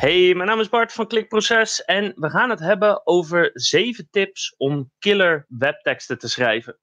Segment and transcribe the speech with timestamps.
[0.00, 4.54] Hey, mijn naam is Bart van Klikproces en we gaan het hebben over zeven tips
[4.56, 6.78] om killer webteksten te schrijven.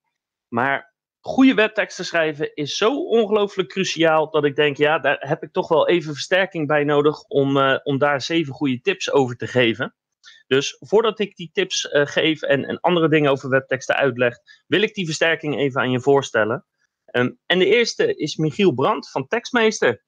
[0.48, 5.52] Maar goede webteksten schrijven is zo ongelooflijk cruciaal dat ik denk, ja, daar heb ik
[5.52, 9.47] toch wel even versterking bij nodig om, uh, om daar zeven goede tips over te
[9.47, 9.96] geven.
[10.47, 14.82] Dus voordat ik die tips uh, geef en, en andere dingen over webteksten uitleg, wil
[14.82, 16.65] ik die versterking even aan je voorstellen.
[17.11, 20.06] Um, en de eerste is Michiel Brandt van Tekstmeester.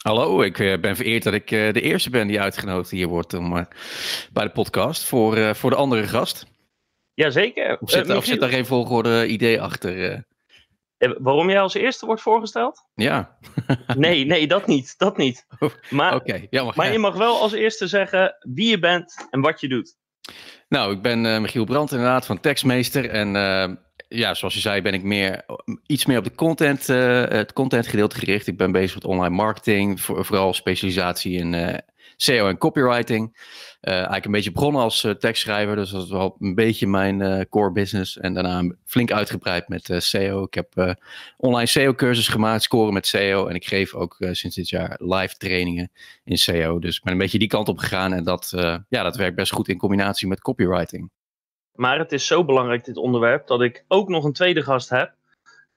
[0.00, 3.34] Hallo, ik uh, ben vereerd dat ik uh, de eerste ben die uitgenodigd hier wordt
[3.34, 3.64] om, uh,
[4.32, 6.46] bij de podcast voor, voor de andere gast.
[7.14, 7.78] Jazeker.
[7.80, 10.24] Of zit, of zit daar geen volgorde idee achter?
[11.18, 12.84] waarom jij als eerste wordt voorgesteld?
[12.94, 13.38] Ja.
[13.96, 14.94] nee, nee, dat niet.
[14.98, 15.46] Dat niet.
[15.90, 16.92] Maar, okay, jammer, maar ja.
[16.92, 19.96] je mag wel als eerste zeggen wie je bent en wat je doet.
[20.68, 23.34] Nou, ik ben Michiel Brandt inderdaad van Tekstmeester en
[24.12, 25.44] ja, zoals je zei, ben ik meer,
[25.86, 28.46] iets meer op de content, uh, het contentgedeelte gericht.
[28.46, 31.74] Ik ben bezig met online marketing, voor, vooral specialisatie in uh,
[32.16, 33.36] SEO en copywriting.
[33.80, 37.72] Uh, eigenlijk een beetje begonnen als tekstschrijver, dus dat is wel een beetje mijn core
[37.72, 38.18] business.
[38.18, 40.42] En daarna flink uitgebreid met SEO.
[40.42, 40.96] Ik heb
[41.36, 43.46] online SEO-cursus gemaakt, scoren met SEO.
[43.46, 45.90] En ik geef ook sinds dit jaar live trainingen
[46.24, 46.78] in SEO.
[46.78, 48.50] Dus ik ben een beetje die kant op gegaan en dat,
[48.88, 51.10] ja, dat werkt best goed in combinatie met copywriting.
[51.80, 55.12] Maar het is zo belangrijk, dit onderwerp, dat ik ook nog een tweede gast heb.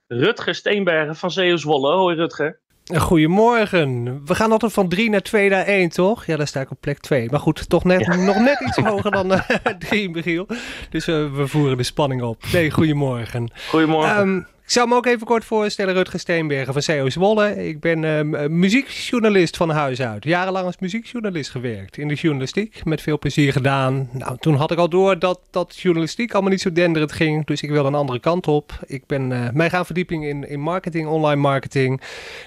[0.08, 1.96] Rutger Steenbergen van SEO Zwolle.
[1.96, 2.60] Hoi Rutger.
[2.98, 4.22] Goedemorgen.
[4.26, 6.26] We gaan altijd van 3 naar 2 naar 1, toch?
[6.26, 7.30] Ja, daar sta ik op plek 2.
[7.30, 8.16] Maar goed, toch net, ja.
[8.34, 9.28] nog net iets hoger dan
[9.80, 10.48] 3, uh, Michiel.
[10.90, 12.44] Dus uh, we voeren de spanning op.
[12.54, 13.52] Nee, goedemorgen.
[13.70, 14.20] Goedemorgen.
[14.20, 17.68] Um, zal me ook even kort voorstellen, Rutger Steenbergen van SEO Zwolle.
[17.68, 20.24] Ik ben uh, muziekjournalist van huis uit.
[20.24, 22.86] Jarenlang als muziekjournalist gewerkt in de journalistiek.
[22.86, 24.10] Met veel plezier gedaan.
[24.12, 27.46] Nou, toen had ik al door dat, dat journalistiek allemaal niet zo denderend ging.
[27.46, 28.80] Dus ik wilde een andere kant op.
[28.86, 32.02] Ik ben uh, mij gaan verdieping in, in marketing, online marketing.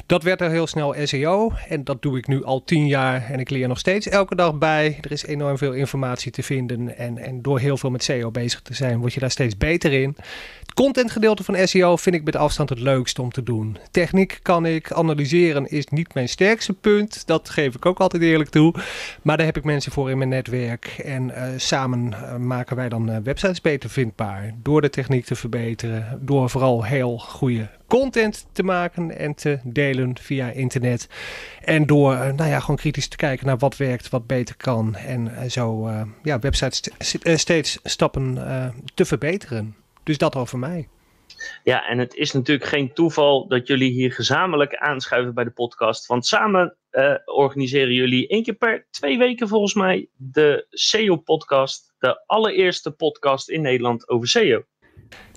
[0.06, 1.52] Dat werd er heel snel SEO.
[1.68, 3.30] En dat doe ik nu al tien jaar.
[3.30, 4.98] En ik leer nog steeds elke dag bij.
[5.00, 6.98] Er is enorm veel informatie te vinden.
[6.98, 9.92] En, en door heel veel met SEO bezig te zijn, word je daar steeds beter
[9.92, 10.16] in.
[10.60, 13.76] Het contentgedeelte van SEO vind ik met afstand het leukste om te doen.
[13.90, 17.26] Techniek kan ik, analyseren is niet mijn sterkste punt.
[17.26, 18.74] Dat geef ik ook altijd eerlijk toe.
[19.22, 20.86] Maar daar heb ik mensen voor in mijn netwerk.
[21.04, 24.54] En uh, samen uh, maken wij dan uh, websites beter vindbaar.
[24.62, 26.18] Door de techniek te verbeteren.
[26.22, 31.08] Door vooral heel goede content te maken en te delen via internet.
[31.64, 34.94] En door nou ja, gewoon kritisch te kijken naar wat werkt, wat beter kan.
[34.94, 35.90] En zo
[36.22, 38.38] ja, websites st steeds stappen
[38.94, 39.74] te verbeteren.
[40.02, 40.88] Dus dat over mij.
[41.64, 46.06] Ja, en het is natuurlijk geen toeval dat jullie hier gezamenlijk aanschuiven bij de podcast.
[46.06, 51.94] Want samen uh, organiseren jullie één keer per twee weken volgens mij de SEO-podcast.
[51.98, 54.64] De allereerste podcast in Nederland over SEO.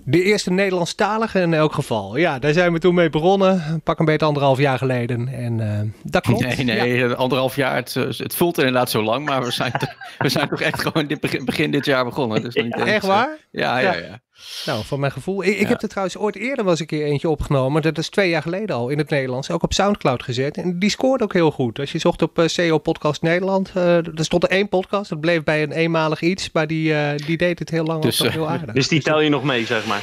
[0.04, 2.16] De eerste Nederlandstalige in elk geval.
[2.16, 3.80] Ja, daar zijn we toen mee begonnen.
[3.84, 5.28] Pak een beetje anderhalf jaar geleden.
[5.28, 6.56] En uh, dat klopt.
[6.56, 7.12] Nee, nee, ja.
[7.12, 7.74] anderhalf jaar.
[7.74, 9.24] Het, het, voelt inderdaad zo lang.
[9.24, 12.42] Maar we zijn, toch, we zijn toch echt gewoon dit begin, begin dit jaar begonnen.
[12.42, 13.36] Dus ja, niet echt waar?
[13.50, 13.98] Ja, ja, ja.
[13.98, 14.20] ja.
[14.66, 15.44] Nou, van mijn gevoel.
[15.44, 17.82] Ik, ik heb er trouwens ooit eerder was een keer eentje opgenomen.
[17.82, 19.50] Dat is twee jaar geleden al in het Nederlands.
[19.50, 20.56] Ook op Soundcloud gezet.
[20.56, 21.78] En die scoorde ook heel goed.
[21.78, 23.72] Als je zocht op uh, SEO Podcast Nederland.
[23.76, 25.10] Uh, er stond er één podcast.
[25.10, 26.52] Dat bleef bij een eenmalig iets.
[26.52, 28.02] Maar die, uh, die deed het heel lang.
[28.02, 28.74] Dus, heel aardig.
[28.74, 30.02] dus die tel je nog mee, zeg maar.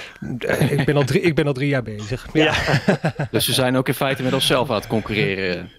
[0.72, 2.28] ik, ben al drie, ik ben al drie jaar bezig.
[2.34, 2.44] Ja.
[2.44, 3.28] ja.
[3.32, 5.72] dus we zijn ook in feite met onszelf aan het concurreren.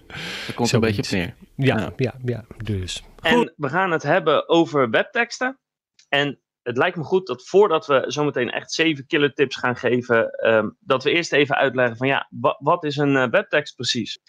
[0.45, 1.33] Dat komt Zo een beetje op neer.
[1.55, 2.13] Ja, ja, ja.
[2.25, 3.03] ja dus.
[3.21, 3.53] En goed.
[3.55, 5.59] we gaan het hebben over webteksten.
[6.09, 6.39] En
[6.69, 10.77] het lijkt me goed dat voordat we zometeen echt zeven killer tips gaan geven, um,
[10.79, 14.19] dat we eerst even uitleggen van ja, wat is een uh, webtekst precies?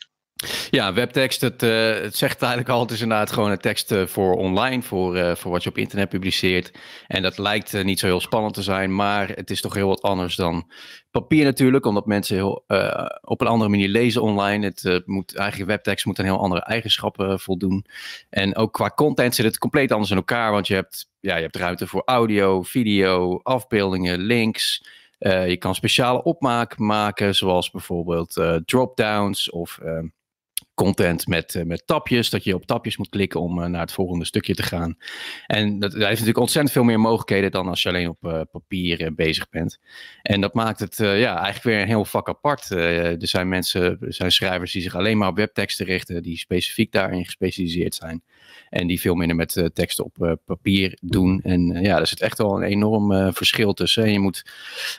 [0.70, 4.06] Ja, webtekst, het, uh, het zegt eigenlijk al, het is inderdaad gewoon een tekst uh,
[4.06, 6.72] voor online, voor, uh, voor wat je op internet publiceert.
[7.06, 10.02] En dat lijkt niet zo heel spannend te zijn, maar het is toch heel wat
[10.02, 10.70] anders dan
[11.10, 12.64] papier natuurlijk, omdat mensen heel,
[13.20, 14.66] op een andere manier lezen online.
[14.66, 17.86] Het moet, eigenlijk webtekst moet een heel andere eigenschappen voldoen.
[18.30, 21.42] En ook qua content zit het compleet anders in elkaar, want je hebt, ja, je
[21.42, 24.84] hebt ruimte voor audio, video, afbeeldingen, links.
[25.18, 29.98] Je kan speciale opmaak maken, zoals bijvoorbeeld uh, drop-downs of uh,
[30.84, 34.54] content met, met tapjes, dat je op tapjes moet klikken om naar het volgende stukje
[34.54, 34.96] te gaan.
[35.46, 39.48] En dat, heeft natuurlijk ontzettend veel meer mogelijkheden dan als je alleen op papier bezig
[39.48, 39.78] bent.
[40.22, 42.70] En dat maakt het ja, eigenlijk weer een heel vak apart.
[42.70, 46.92] er zijn mensen, er zijn schrijvers die zich alleen maar op webteksten richten, die specifiek
[46.92, 48.22] daarin gespecialiseerd zijn.
[48.70, 51.40] En die veel minder met uh, teksten op uh, papier doen.
[51.42, 54.12] En uh, ja, daar zit echt wel een enorm verschil tussen.
[54.12, 54.44] Je moet,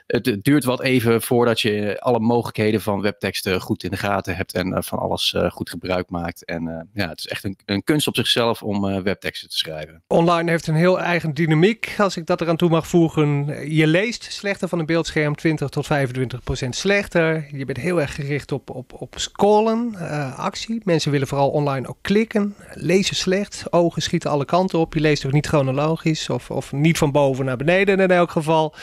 [0.08, 4.36] het, het, duurt wat even voordat je alle mogelijkheden van webteksten goed in de gaten
[4.36, 4.54] hebt.
[4.54, 6.46] En van alles goed gebruik maakt.
[6.46, 10.04] En ja, het is echt een, een kunst op zichzelf om webteksten te schrijven.
[10.08, 13.46] Online heeft een heel eigen dynamiek, als ik dat eraan toe mag voegen.
[13.74, 17.48] Je leest slechter van een beeldscherm, 20 tot 25 procent slechter.
[17.52, 19.96] Je bent heel erg gericht op, op, op scrollen,
[20.36, 20.82] actie.
[20.84, 23.41] Mensen willen vooral online ook klikken, lezen slecht.
[23.70, 24.94] Ogen schieten alle kanten op.
[24.94, 28.74] Je leest ook niet chronologisch of, of niet van boven naar beneden in elk geval.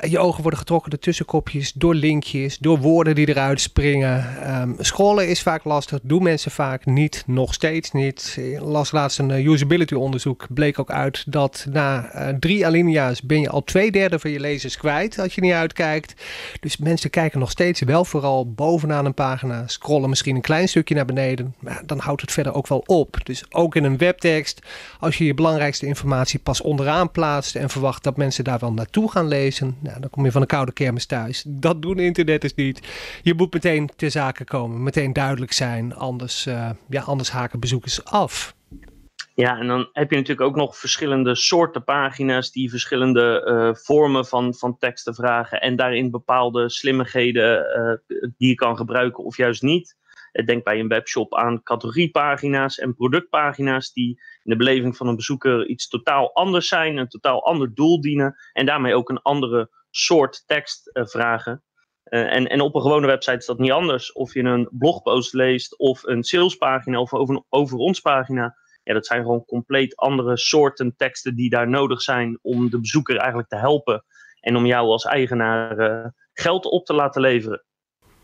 [0.00, 4.26] Je ogen worden getrokken door tussenkopjes, door linkjes, door woorden die eruit springen.
[4.60, 8.38] Um, scrollen is vaak lastig, doen mensen vaak niet, nog steeds niet.
[8.58, 13.40] Las laatst een eh, usability onderzoek, bleek ook uit dat na uh, drie alinea's ben
[13.40, 16.14] je al twee derde van je lezers kwijt als je niet uitkijkt.
[16.60, 20.94] Dus mensen kijken nog steeds wel vooral bovenaan een pagina, scrollen misschien een klein stukje
[20.94, 23.16] naar beneden, maar dan houdt het verder ook wel op.
[23.22, 24.60] Dus ook in een webtekst,
[25.00, 29.10] als je je belangrijkste informatie pas onderaan plaatst en verwacht dat mensen daar wel naartoe
[29.10, 31.44] gaan lezen, nou, dan kom je van een koude kermis thuis.
[31.46, 32.80] Dat doen interneters niet.
[33.22, 38.04] Je moet meteen ter zake komen, meteen duidelijk zijn, anders, uh, ja, anders haken bezoekers
[38.04, 38.54] af.
[39.34, 44.26] Ja, en dan heb je natuurlijk ook nog verschillende soorten pagina's die verschillende uh, vormen
[44.26, 47.66] van, van teksten vragen en daarin bepaalde slimmigheden
[48.10, 49.96] uh, die je kan gebruiken of juist niet.
[50.44, 55.66] Denk bij een webshop aan categoriepagina's en productpagina's die in de beleving van een bezoeker
[55.66, 60.42] iets totaal anders zijn, een totaal ander doel dienen en daarmee ook een andere soort
[60.46, 61.62] tekst uh, vragen.
[62.04, 64.12] Uh, en, en op een gewone website is dat niet anders.
[64.12, 68.56] Of je een blogpost leest of een salespagina of over, over ons pagina.
[68.82, 73.16] Ja, dat zijn gewoon compleet andere soorten teksten die daar nodig zijn om de bezoeker
[73.16, 74.04] eigenlijk te helpen.
[74.40, 77.64] En om jou als eigenaar uh, geld op te laten leveren.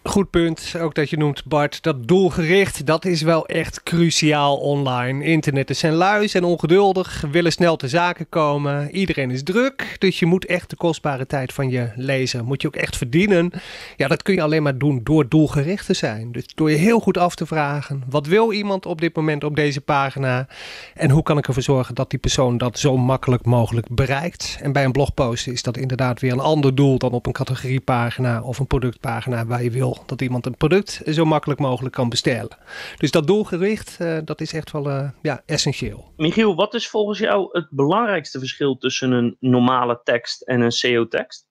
[0.03, 5.25] Goed punt, ook dat je noemt Bart, dat doelgericht, dat is wel echt cruciaal online.
[5.25, 10.27] Internet zijn lui en ongeduldig, willen snel te zaken komen, iedereen is druk, dus je
[10.27, 13.51] moet echt de kostbare tijd van je lezer, moet je ook echt verdienen.
[13.97, 16.33] Ja, dat kun je alleen maar doen door doelgericht te zijn.
[16.33, 19.57] Dus door je heel goed af te vragen, wat wil iemand op dit moment op
[19.57, 20.47] deze pagina
[20.95, 24.59] en hoe kan ik ervoor zorgen dat die persoon dat zo makkelijk mogelijk bereikt.
[24.63, 28.43] En bij een blogpost is dat inderdaad weer een ander doel dan op een categoriepagina
[28.43, 32.57] of een productpagina waar je wil dat iemand een product zo makkelijk mogelijk kan bestellen.
[32.97, 36.13] Dus dat doelgericht, uh, dat is echt wel uh, ja, essentieel.
[36.17, 41.49] Michiel, wat is volgens jou het belangrijkste verschil tussen een normale tekst en een SEO-tekst?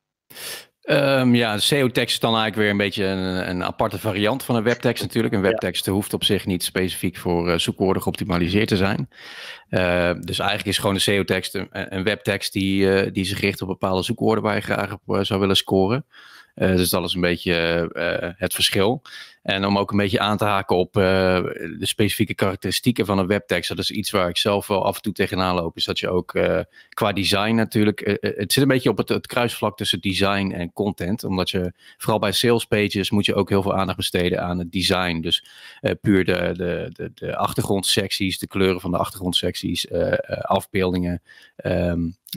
[0.84, 4.56] Um, ja, de SEO-tekst is dan eigenlijk weer een beetje een, een, aparte variant van
[4.56, 5.34] een webtekst natuurlijk.
[5.34, 5.92] Een webtekst ja.
[5.92, 9.10] hoeft op zich niet specifiek voor uh, zoekwoorden geoptimaliseerd te zijn.
[9.70, 13.62] Uh, dus eigenlijk is gewoon een SEO-tekst een, een, webtekst die, uh, die zich richt
[13.62, 16.06] op bepaalde zoekwoorden waar je graag op zou willen scoren.
[16.56, 19.02] Uh, dus dat is een beetje uh, het verschil.
[19.50, 23.28] En om ook een beetje aan te haken op uh, de specifieke karakteristieken van een
[23.28, 23.70] webtekst.
[23.70, 25.78] Dat is iets waar ik zelf wel af en toe tegenaan loop.
[25.78, 26.40] Is dat je ook
[26.90, 28.20] qua design natuurlijk.
[28.22, 31.24] het zit een beetje op het, kruisvlak tussen design en content.
[31.24, 34.72] Omdat je vooral bij sales pages moet je ook heel veel aandacht besteden aan het
[34.72, 35.20] design.
[35.22, 35.46] Dus
[36.02, 36.52] puur de,
[36.94, 39.92] de, de, achtergrondsecties, de kleuren van de achtergrondsecties,
[40.42, 41.22] afbeeldingen.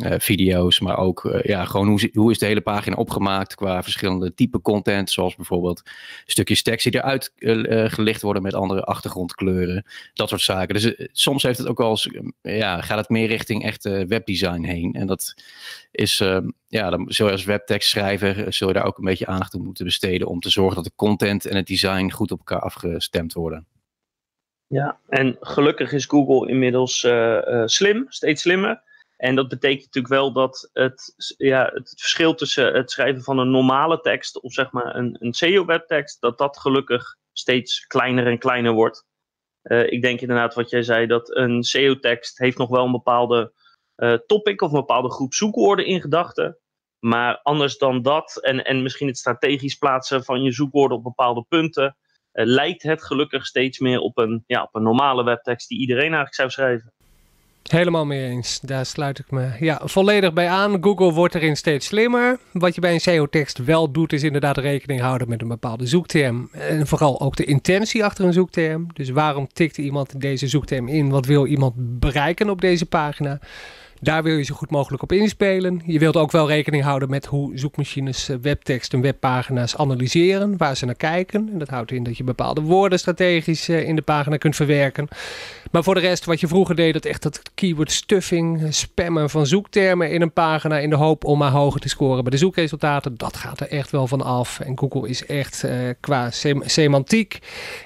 [0.00, 4.34] Uh, video's, maar ook ja, gewoon hoe, hoe is de hele pagina opgemaakt qua verschillende
[4.34, 5.82] type content, zoals bijvoorbeeld
[6.24, 7.01] stukjes tekst
[7.38, 9.84] uh, gelicht worden met andere achtergrondkleuren,
[10.14, 10.74] dat soort zaken.
[10.74, 12.10] Dus soms heeft het ook wel eens,
[12.42, 14.92] ja, gaat het meer richting echt webdesign heen.
[14.92, 15.34] En dat
[15.90, 19.54] is, ehm, ja, dan zul je als webtekstschrijver, zul je daar ook een beetje aandacht
[19.54, 22.60] aan moeten besteden om te zorgen dat de content en het design goed op elkaar
[22.60, 23.66] afgestemd worden.
[24.66, 27.06] Ja, en gelukkig is Google inmiddels
[27.64, 28.82] slim, steeds slimmer.
[29.22, 33.50] En dat betekent natuurlijk wel dat het, ja, het verschil tussen het schrijven van een
[33.50, 38.72] normale tekst of zeg maar een, een SEO-webtekst, dat dat gelukkig steeds kleiner en kleiner
[38.72, 39.06] wordt.
[39.62, 43.52] Uh, ik denk inderdaad wat jij zei, dat een SEO-tekst heeft nog wel een bepaalde
[43.96, 46.58] uh, topic of een bepaalde groep zoekwoorden in gedachten.
[46.98, 51.44] Maar anders dan dat, en, en misschien het strategisch plaatsen van je zoekwoorden op bepaalde
[51.48, 51.96] punten,
[52.32, 56.02] uh, lijkt het gelukkig steeds meer op een, ja, op een normale webtekst die iedereen
[56.02, 56.92] eigenlijk zou schrijven.
[57.62, 58.60] Helemaal mee eens.
[58.60, 60.82] Daar sluit ik me ja, volledig bij aan.
[60.82, 62.38] Google wordt erin steeds slimmer.
[62.52, 66.48] Wat je bij een SEO-tekst wel doet, is inderdaad rekening houden met een bepaalde zoekterm.
[66.52, 68.86] En vooral ook de intentie achter een zoekterm.
[68.92, 71.10] Dus waarom tikt iemand deze zoekterm in?
[71.10, 73.40] Wat wil iemand bereiken op deze pagina?
[74.02, 75.82] Daar wil je zo goed mogelijk op inspelen.
[75.84, 80.76] Je wilt ook wel rekening houden met hoe zoekmachines eh, webtekst en webpagina's analyseren, waar
[80.76, 81.48] ze naar kijken.
[81.52, 85.08] En dat houdt in dat je bepaalde woorden strategisch eh, in de pagina kunt verwerken.
[85.72, 89.46] Maar voor de rest, wat je vroeger deed, dat echt dat keyword stuffing, spammen van
[89.46, 93.16] zoektermen in een pagina in de hoop om maar hoger te scoren bij de zoekresultaten,
[93.16, 94.60] dat gaat er echt wel van af.
[94.60, 97.38] En Google is echt uh, qua sem semantiek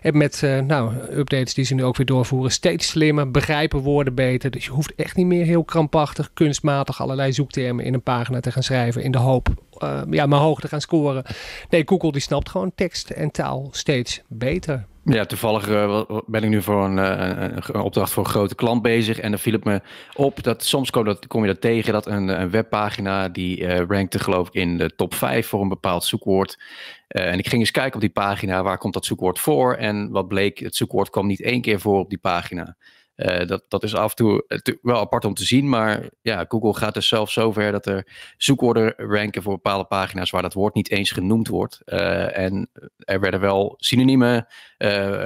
[0.02, 4.14] en met uh, nou, updates die ze nu ook weer doorvoeren, steeds slimmer, begrijpen woorden
[4.14, 4.50] beter.
[4.50, 8.52] Dus je hoeft echt niet meer heel krampachtig, kunstmatig allerlei zoektermen in een pagina te
[8.52, 9.48] gaan schrijven in de hoop
[9.82, 11.24] uh, ja, maar hoog te gaan scoren.
[11.70, 14.86] Nee, Google die snapt gewoon tekst en taal steeds beter.
[15.04, 18.82] Ja, toevallig uh, ben ik nu voor een, uh, een, opdracht voor een grote klant
[18.82, 19.18] bezig.
[19.18, 19.80] En dan viel het me
[20.14, 23.80] op dat soms kom, dat, kom je dat tegen dat een, een webpagina die uh,
[23.88, 26.62] rankte geloof ik in de top 5 voor een bepaald zoekwoord.
[27.08, 29.74] en ik ging eens kijken op die pagina, waar komt dat zoekwoord voor?
[29.74, 32.76] En wat bleek, het zoekwoord kwam niet één keer voor op die pagina.
[33.16, 36.74] Uh, dat, dat is af en toe wel apart om te zien, maar ja, Google
[36.74, 38.06] gaat dus zelf zover dat er
[38.36, 41.80] zoekwoorden ranken voor bepaalde pagina's waar dat woord niet eens genoemd wordt.
[41.84, 44.48] Uh, en er werden wel synonieme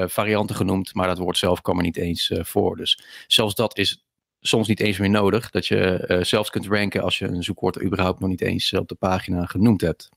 [0.06, 2.76] varianten genoemd, maar dat woord zelf kwam er niet eens voor.
[2.76, 4.04] Dus zelfs dat is
[4.40, 8.20] soms niet eens meer nodig, dat je zelfs kunt ranken als je een zoekwoord überhaupt
[8.20, 10.09] nog niet eens op de pagina genoemd hebt.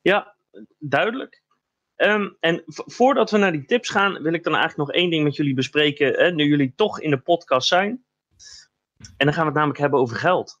[0.00, 0.36] Ja,
[0.78, 1.41] duidelijk.
[2.02, 5.24] Ehm, en voordat we naar die tips gaan, wil ik dan eigenlijk nog één ding
[5.24, 6.12] met jullie bespreken.
[6.12, 8.04] Hè, nu jullie toch in de podcast zijn.
[9.16, 10.60] En dan gaan we het namelijk hebben over geld.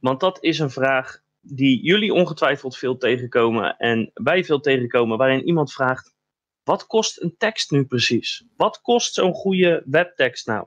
[0.00, 5.46] Want dat is een vraag die jullie ongetwijfeld veel tegenkomen en wij veel tegenkomen, waarin
[5.46, 6.14] iemand vraagt:
[6.62, 8.44] wat kost een tekst nu precies?
[8.56, 10.66] Wat kost zo'n goede webtekst nou?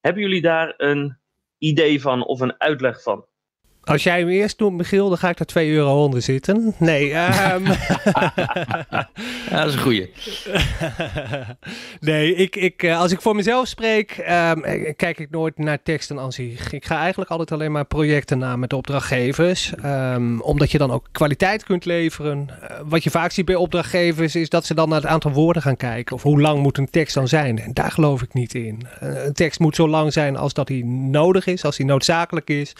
[0.00, 1.18] Hebben jullie daar een
[1.58, 3.26] idee van of een uitleg van?
[3.86, 6.74] Als jij hem eerst doet, Michiel, dan ga ik daar 2 euro onder zitten.
[6.78, 7.14] Nee, um...
[9.50, 10.12] ja, dat is een goeie.
[12.00, 14.60] nee, ik, ik, eh, als ik voor mezelf spreek, um,
[14.96, 16.72] kijk ik nooit naar teksten aan zich.
[16.72, 19.72] Ik ga eigenlijk altijd alleen maar projecten na met opdrachtgevers.
[19.84, 22.48] Um, omdat je dan ook kwaliteit kunt leveren.
[22.48, 25.62] Uh, wat je vaak ziet bij opdrachtgevers is dat ze dan naar het aantal woorden
[25.62, 26.16] gaan kijken.
[26.16, 27.58] Of hoe lang moet een tekst dan zijn.
[27.58, 28.86] En daar geloof ik niet in.
[29.02, 32.50] Uh, een tekst moet zo lang zijn als dat hij nodig is, als hij noodzakelijk
[32.50, 32.74] is.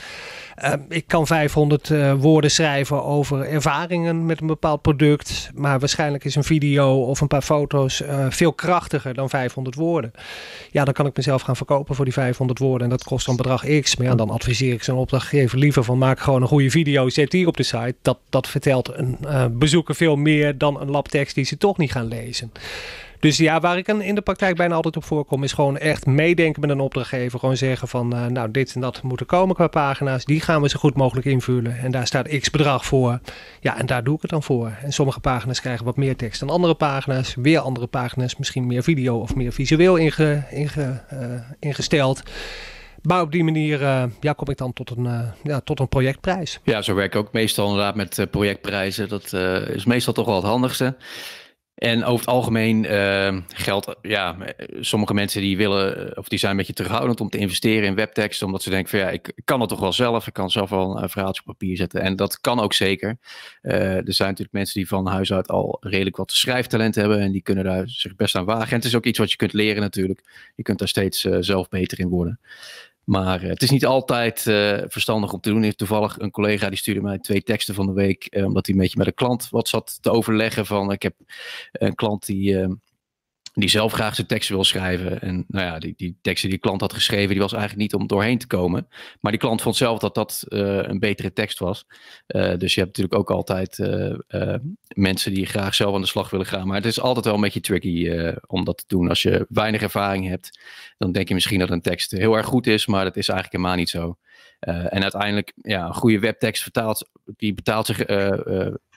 [0.96, 5.50] Ik kan 500 uh, woorden schrijven over ervaringen met een bepaald product.
[5.54, 10.12] Maar waarschijnlijk is een video of een paar foto's uh, veel krachtiger dan 500 woorden.
[10.70, 12.82] Ja, dan kan ik mezelf gaan verkopen voor die 500 woorden.
[12.82, 13.96] En dat kost dan bedrag X.
[13.96, 17.08] Maar dan adviseer ik zo'n opdrachtgever liever van maak gewoon een goede video.
[17.08, 17.94] Zet die op de site.
[18.02, 21.92] Dat, dat vertelt een uh, bezoeker veel meer dan een labtekst die ze toch niet
[21.92, 22.52] gaan lezen.
[23.20, 26.60] Dus ja, waar ik in de praktijk bijna altijd op voorkom, is gewoon echt meedenken
[26.60, 27.38] met een opdrachtgever.
[27.38, 30.24] Gewoon zeggen van, uh, nou, dit en dat moet er komen qua pagina's.
[30.24, 31.78] Die gaan we zo goed mogelijk invullen.
[31.78, 33.20] En daar staat x bedrag voor.
[33.60, 34.72] Ja, en daar doe ik het dan voor.
[34.82, 37.34] En sommige pagina's krijgen wat meer tekst dan andere pagina's.
[37.34, 40.32] Weer andere pagina's, misschien meer video of meer visueel uh,
[41.58, 42.22] ingesteld.
[43.02, 45.08] Maar op die manier uh, ja, kom ik dan tot een,
[45.42, 46.60] ja, tot een projectprijs.
[46.62, 49.08] Ja, zo werk ik ook meestal inderdaad met projectprijzen.
[49.08, 49.32] Dat
[49.68, 50.96] is meestal toch wel het handigste.
[51.76, 54.36] En over het algemeen uh, geldt, ja,
[54.80, 58.42] sommige mensen die willen, of die zijn een beetje terughoudend om te investeren in webtekst,
[58.42, 61.02] omdat ze denken van ja, ik, kan het toch wel zelf, ik kan zelf wel
[61.02, 62.00] een verhaaltje op papier zetten.
[62.00, 63.18] En dat kan ook zeker.
[63.62, 67.32] Uh, er zijn natuurlijk mensen die van huis uit al redelijk wat schrijftalent hebben en
[67.32, 68.70] die kunnen daar zich best aan wagen.
[68.70, 70.50] En het is ook iets wat je kunt leren natuurlijk.
[70.54, 72.40] Je kunt daar steeds uh, zelf beter in worden.
[73.06, 75.72] Maar uh, het is niet altijd uh, verstandig om te doen.
[75.72, 78.26] Toevallig een collega die stuurde mij twee teksten van de week.
[78.30, 80.66] Uh, omdat hij een beetje met een klant wat zat te overleggen.
[80.66, 81.14] Van ik heb
[81.72, 82.78] een klant die
[83.58, 85.20] die zelf graag zijn tekst wil schrijven.
[85.20, 88.00] En nou ja, die, die teksten die de klant had geschreven, die was eigenlijk niet
[88.00, 88.88] om doorheen te komen.
[89.20, 91.86] Maar die klant vond zelf dat dat uh, een betere tekst was.
[92.26, 94.54] Uh, dus je hebt natuurlijk ook altijd uh,
[94.88, 96.66] mensen die graag zelf aan de slag willen gaan.
[96.66, 98.10] Maar het is altijd wel een beetje tricky
[98.46, 99.08] om dat te doen.
[99.08, 100.60] Als je weinig ervaring hebt,
[100.98, 103.56] dan denk je misschien dat een tekst heel erg goed is, maar dat is eigenlijk
[103.58, 104.16] helemaal niet zo.
[104.60, 108.04] en uiteindelijk, ja, een goede webtekst vertaalt, die betaalt zich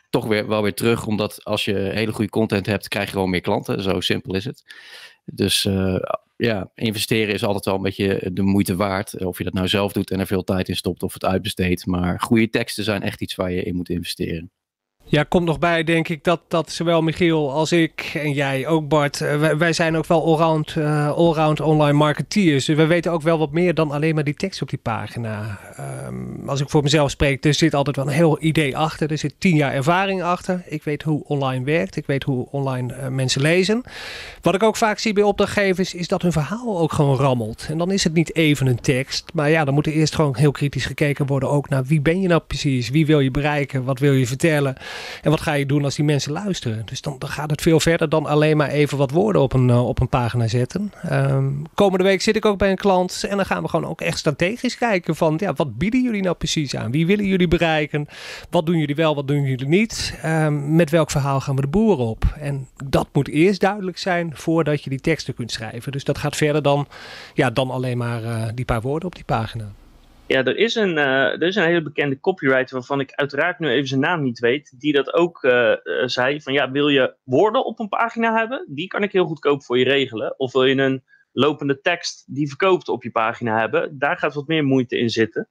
[0.10, 1.06] toch weer, wel weer terug.
[1.06, 3.84] Omdat als je hele goede content hebt, krijg je gewoon meer klanten.
[3.84, 4.63] Zo simpel is het.
[5.25, 6.00] Dus uh,
[6.38, 9.25] ja, investeren is altijd wel een beetje de moeite waard.
[9.25, 11.86] Of je dat nou zelf doet en er veel tijd in stopt of het uitbesteedt.
[11.86, 14.51] Maar goede teksten zijn echt iets waar je in moet investeren.
[15.12, 18.88] Ja, komt nog bij, denk ik, dat, dat zowel Michiel als ik en jij, ook
[18.88, 22.66] Bart, uh, wij, zijn ook wel allround, uh, allround online marketeers.
[22.66, 25.60] Dus we weten ook wel wat meer dan alleen maar die tekst op die pagina.
[26.08, 29.12] Um, als ik voor mezelf spreek, er zit altijd wel een heel idee achter.
[29.12, 30.63] Er zit tien jaar ervaring achter.
[30.66, 31.96] Ik weet hoe online werkt.
[31.96, 33.84] Ik weet hoe online uh, mensen lezen.
[34.42, 37.66] Wat ik ook vaak zie bij opdrachtgevers, is dat hun verhaal ook gewoon rammelt.
[37.70, 39.25] En dan is het niet even een tekst.
[39.34, 42.22] Maar ja, dan moet er eerst gewoon heel kritisch gekeken worden ook naar wie ben
[42.22, 42.89] je nou precies?
[42.89, 43.84] Wie wil je bereiken?
[43.84, 44.75] Wat wil je vertellen?
[45.22, 46.82] En wat ga je doen als die mensen luisteren?
[46.86, 49.88] Dus dan, gaat het veel verder dan alleen maar even wat woorden op een, uh,
[49.88, 50.94] op een pagina zetten.
[51.12, 54.01] Um, komende week zit ik ook bij een klant en dan gaan we gewoon ook
[54.01, 56.91] echt strategisch kijken van ja, wat bieden jullie nou precies aan?
[56.91, 58.08] Wie willen jullie bereiken?
[58.50, 60.20] Wat doen jullie wel, wat doen jullie niet?
[60.25, 62.24] Um, met welk verhaal gaan we de boeren op?
[62.39, 65.91] En dat moet eerst duidelijk zijn voordat je die teksten kunt schrijven.
[65.91, 66.88] Dus dat gaat verder dan,
[67.34, 69.72] ja, dan alleen maar uh, die paar woorden op die pagina.
[70.30, 73.70] Ja, er is, een, uh, er is een hele bekende copywriter waarvan ik uiteraard nu
[73.70, 77.16] even zijn naam niet weet, die dat ook uh, uh, zei van ja, wil je
[77.24, 78.66] woorden op een pagina hebben?
[78.70, 80.40] Die kan ik heel goedkoop voor je regelen.
[80.40, 84.00] Of wil je een lopende tekst die verkoopt op je pagina hebben?
[84.00, 85.50] Daar gaat wat meer moeite in zitten.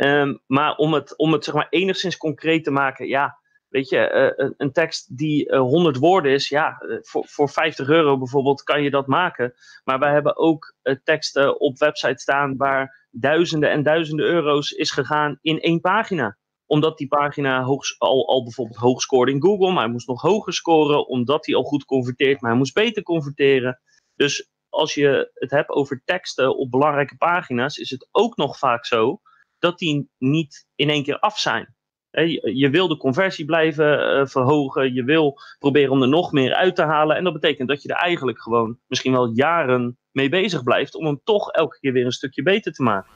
[0.00, 4.12] Um, maar om het, om het zeg maar enigszins concreet te maken, ja, weet je,
[4.36, 8.90] een, een, tekst die 100 woorden is, ja, voor, voor 50 euro bijvoorbeeld kan je
[8.90, 9.54] dat maken.
[9.84, 15.38] Maar wij hebben ook teksten op websites staan waar duizenden en duizenden euro's is gegaan
[15.40, 16.38] in één pagina.
[16.66, 20.22] Omdat die pagina hoog, al, al bijvoorbeeld hoog scoorde in Google, maar hij moest nog
[20.22, 23.80] hoger scoren, omdat hij al goed converteert, maar hij moest beter converteren.
[24.14, 28.86] Dus als je het hebt over teksten op belangrijke pagina's, is het ook nog vaak
[28.86, 29.20] zo
[29.58, 31.76] dat die niet in één keer af zijn.
[32.10, 34.94] Je wil de conversie blijven eh, verhogen.
[34.94, 37.16] Je wil proberen om er nog meer uit te halen.
[37.16, 40.94] En dat betekent dat je er eigenlijk gewoon misschien wel jaren mee bezig blijft.
[40.94, 43.10] om hem toch elke keer weer een stukje beter te maken.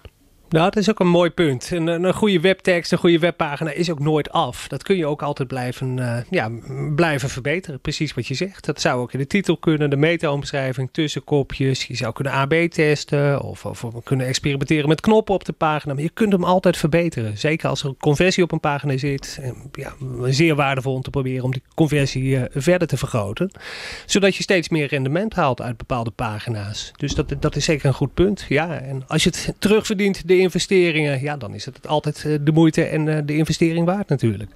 [0.53, 1.71] Nou, dat is ook een mooi punt.
[1.71, 4.69] Een, een goede webtekst, een goede webpagina is ook nooit af.
[4.69, 6.51] Dat kun je ook altijd blijven, uh, ja,
[6.95, 7.81] blijven verbeteren.
[7.81, 8.65] Precies wat je zegt.
[8.65, 11.85] Dat zou ook in de titel kunnen, de meta-omschrijving, tussenkopjes.
[11.85, 15.95] Je zou kunnen AB testen of, of kunnen experimenteren met knoppen op de pagina.
[15.95, 17.39] Maar je kunt hem altijd verbeteren.
[17.39, 19.41] Zeker als er een conversie op een pagina zit.
[19.73, 19.93] Ja,
[20.25, 23.51] zeer waardevol om te proberen om die conversie uh, verder te vergroten.
[24.07, 26.93] Zodat je steeds meer rendement haalt uit bepaalde pagina's.
[26.97, 28.45] Dus dat, dat is zeker een goed punt.
[28.49, 32.53] Ja, en als je het terugverdient, de investeringen, ja, dan is het altijd eh, de
[32.53, 34.51] moeite en eh, de investering waard natuurlijk.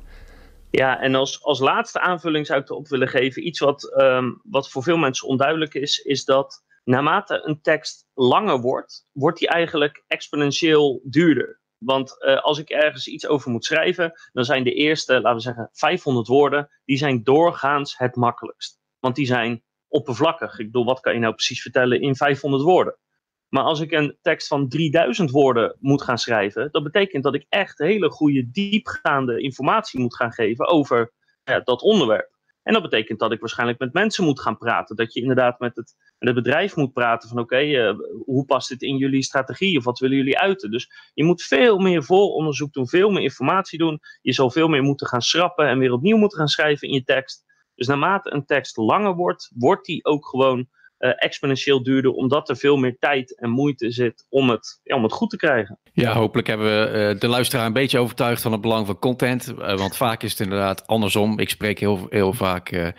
[0.71, 4.71] Ja, en als, als laatste aanvulling zou ik erop willen geven, iets wat, ehm, wat
[4.71, 10.05] voor veel mensen onduidelijk is, is dat naarmate een tekst langer wordt, wordt die eigenlijk
[10.07, 11.61] exponentieel duurder.
[11.79, 15.41] Want uh, als ik ergens iets over moet schrijven, dan zijn de eerste, laten we
[15.41, 18.79] zeggen, 500 woorden, die zijn doorgaans het makkelijkst.
[18.99, 20.59] Want die zijn oppervlakkig.
[20.59, 22.99] Ik bedoel, wat kan je nou precies vertellen in 500 woorden?
[23.57, 27.47] Maar als ik een tekst van 3000 woorden moet gaan schrijven, dat betekent dat ik
[27.49, 31.13] echt hele goede, diepgaande informatie moet gaan geven over
[31.45, 32.31] ja, dat onderwerp.
[32.63, 34.97] En dat betekent dat ik waarschijnlijk met mensen moet gaan praten.
[34.97, 37.95] Dat je inderdaad met het, met het bedrijf moet praten van oké, eh,
[38.25, 40.71] hoe past dit in jullie strategie of wat willen jullie uiten?
[40.71, 44.01] Dus je moet veel meer vooronderzoek doen, veel meer informatie doen.
[44.23, 47.05] Je zal veel meer moeten gaan schrappen en weer opnieuw moeten gaan schrijven in je
[47.05, 47.45] tekst.
[47.75, 52.57] Dus naarmate een tekst langer wordt, wordt die ook gewoon uh, exponentieel duurder, omdat er
[52.57, 55.79] veel meer tijd en moeite zit om het, ja, om het goed te krijgen.
[55.93, 59.55] Ja, hopelijk hebben we uh, de luisteraar een beetje overtuigd van het belang van content.
[59.59, 61.39] Uh, want vaak is het inderdaad andersom.
[61.39, 62.93] Ik spreek heel, heel vaak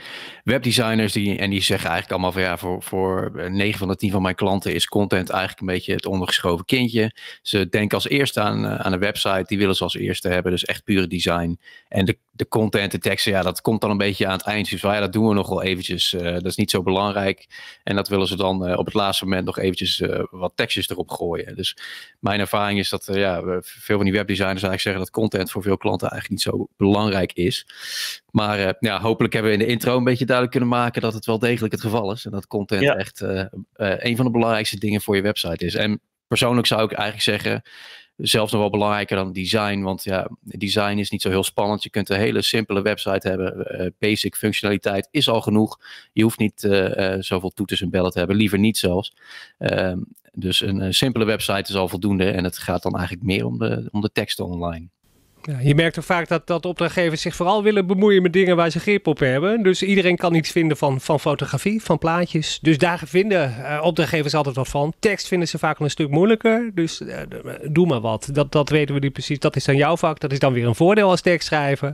[0.43, 4.11] webdesigners die, en die zeggen eigenlijk allemaal van ja, voor, voor 9 van de 10
[4.11, 7.11] van mijn klanten is content eigenlijk een beetje het ondergeschoven kindje.
[7.41, 10.65] Ze denken als eerste aan, aan een website, die willen ze als eerste hebben, dus
[10.65, 11.59] echt pure design.
[11.87, 14.69] En de, de content, de teksten, ja, dat komt dan een beetje aan het eind.
[14.69, 16.09] Dus ja, dat doen we nog wel eventjes.
[16.09, 17.47] dat is niet zo belangrijk.
[17.83, 20.89] En dat willen ze dan uh, op het laatste moment nog eventjes uh, wat tekstjes
[20.89, 21.55] erop gooien.
[21.55, 21.77] Dus
[22.19, 25.77] mijn ervaring is dat ja, veel van die webdesigners eigenlijk zeggen dat content voor veel
[25.77, 27.67] klanten eigenlijk niet zo belangrijk is.
[28.31, 31.25] Maar ja, hopelijk hebben we in de intro een beetje duidelijk kunnen maken dat het
[31.25, 32.25] wel degelijk het geval is.
[32.25, 32.95] En dat content ja.
[32.95, 33.21] echt
[33.75, 35.75] een van de belangrijkste dingen voor je website is.
[35.75, 37.61] En persoonlijk zou ik eigenlijk zeggen
[38.17, 39.81] zelfs nog wel belangrijker dan design.
[39.81, 41.83] Want ja, design is niet zo heel spannend.
[41.83, 43.81] Je kunt een hele simpele website hebben.
[43.81, 45.79] Uh, basic functionaliteit is al genoeg.
[46.13, 48.35] Je hoeft niet uh, uh, zoveel toeters en bellen te hebben.
[48.35, 49.13] Liever niet zelfs.
[49.57, 49.99] Ehm,
[50.33, 52.31] dus een, een, simpele website is al voldoende.
[52.31, 54.87] En het gaat dan eigenlijk meer om de, om de teksten online.
[55.47, 58.69] Ja, je merkt ook vaak dat, dat opdrachtgevers zich vooral willen bemoeien met dingen waar
[58.69, 59.63] ze grip op hebben.
[59.63, 62.59] Dus iedereen kan iets vinden van, van fotografie, van plaatjes.
[62.61, 64.93] Dus daar vinden uh, opdrachtgevers altijd wat van.
[64.99, 66.71] Tekst vinden ze vaak een stuk moeilijker.
[66.73, 67.15] Dus uh,
[67.69, 68.29] doe maar wat.
[68.31, 69.39] Dat, dat weten we niet precies.
[69.39, 70.19] Dat is dan jouw vak.
[70.19, 71.93] Dat is dan weer een voordeel als tekstschrijver.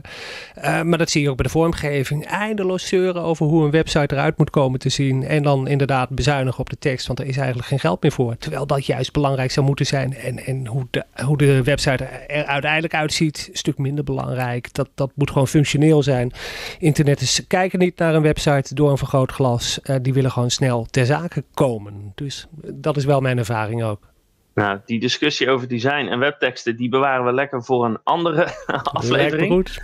[0.62, 2.26] Maar dat zie je ook bij de vormgeving.
[2.26, 5.24] Eindeloos zeuren over hoe een website eruit moet komen te zien.
[5.24, 7.06] En dan inderdaad bezuinigen op de tekst.
[7.06, 8.36] Want er is eigenlijk geen geld meer voor.
[8.38, 10.14] Terwijl dat juist belangrijk zou moeten zijn.
[10.14, 10.86] En, en hoe,
[11.24, 14.74] hoe de website er uiteindelijk uitziet een stuk minder belangrijk.
[14.74, 16.32] Dat, dat moet gewoon functioneel zijn.
[16.78, 19.78] Internetters kijken niet naar een website door een vergrootglas.
[19.82, 22.12] Uh, die willen gewoon snel ter zake komen.
[22.14, 24.12] Dus dat is wel mijn ervaring ook.
[24.54, 28.48] Nou, die discussie over design en webteksten, die bewaren we lekker voor een andere
[28.82, 29.52] aflevering.
[29.52, 29.80] goed.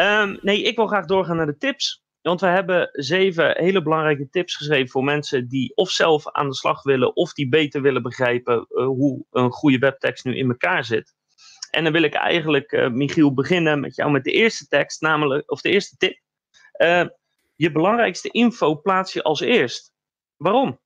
[0.00, 2.02] Um, nee, ik wil graag doorgaan naar de tips.
[2.22, 6.54] Want we hebben zeven hele belangrijke tips geschreven voor mensen die of zelf aan de
[6.54, 10.84] slag willen, of die beter willen begrijpen uh, hoe een goede webtekst nu in elkaar
[10.84, 11.14] zit.
[11.74, 15.50] En dan wil ik eigenlijk, uh, Michiel, beginnen met jou met de eerste tekst, namelijk,
[15.50, 16.18] of de eerste tip.
[16.82, 17.04] Uh,
[17.56, 19.92] je belangrijkste info plaats je als eerst.
[20.36, 20.80] Waarom?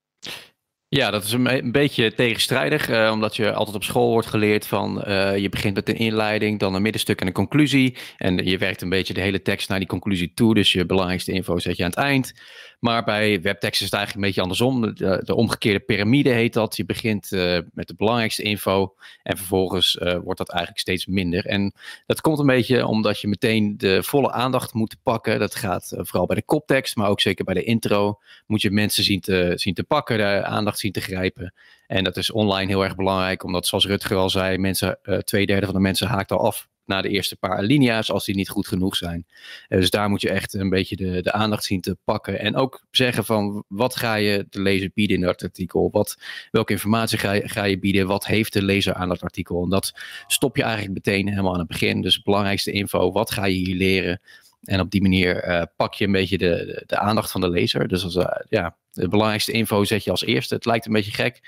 [0.87, 5.03] Ja, dat is een, beetje tegenstrijdig, uh, omdat je altijd op school wordt geleerd van
[5.41, 7.97] je begint met een inleiding, dan een middenstuk en een conclusie.
[8.17, 11.31] En je werkt een beetje de hele tekst naar die conclusie toe, dus je belangrijkste
[11.31, 12.33] info zet je aan het eind.
[12.79, 14.95] Maar bij webtekst is het eigenlijk een beetje andersom.
[14.95, 16.75] De, de omgekeerde piramide heet dat.
[16.75, 21.45] Je begint uh, met de belangrijkste info en vervolgens uh, wordt dat eigenlijk steeds minder.
[21.45, 21.73] En
[22.05, 25.39] dat komt een beetje omdat je meteen de volle aandacht moet pakken.
[25.39, 28.19] Dat gaat uh, vooral bij de koptekst, maar ook zeker bij de intro.
[28.47, 31.53] Moet je mensen zien te, zien te pakken, de aandacht zien te grijpen.
[31.87, 35.65] En dat is online heel erg belangrijk, omdat zoals Rutger al zei, mensen, twee derde
[35.65, 38.67] van de mensen haakt al af na de eerste paar alinea's als die niet goed
[38.67, 39.25] genoeg zijn.
[39.69, 42.39] Uh, dus daar moet je echt een beetje de, de aandacht zien te pakken.
[42.39, 45.89] En ook zeggen van wat ga je de lezer bieden in dat artikel?
[45.91, 46.17] Wat,
[46.51, 48.07] welke informatie ga je, ga je bieden?
[48.07, 49.63] Wat heeft de lezer aan dat artikel?
[49.63, 49.93] En dat
[50.27, 52.01] stop je eigenlijk meteen helemaal aan het begin.
[52.01, 54.21] Dus belangrijkste info, wat ga je hier leren?
[54.63, 57.87] En op die manier uh, pak je een beetje de, de, aandacht van de lezer.
[57.87, 60.55] Dus als, uh, ja, De belangrijkste info zet je als eerste.
[60.55, 61.39] Het lijkt een beetje gek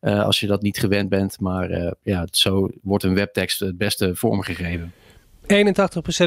[0.00, 4.92] als je dat niet gewend bent, maar ja, zo wordt een webtekst het beste vormgegeven.
[5.42, 5.46] 81%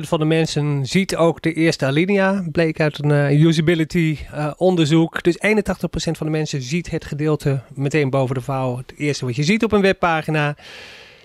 [0.07, 4.17] van de mensen ziet ook de eerste alinea, bleek uit een usability
[4.57, 5.23] onderzoek.
[5.23, 5.39] Dus 81%
[5.91, 9.63] van de mensen ziet het gedeelte meteen boven de vouw, het eerste wat je ziet
[9.63, 10.55] op een webpagina.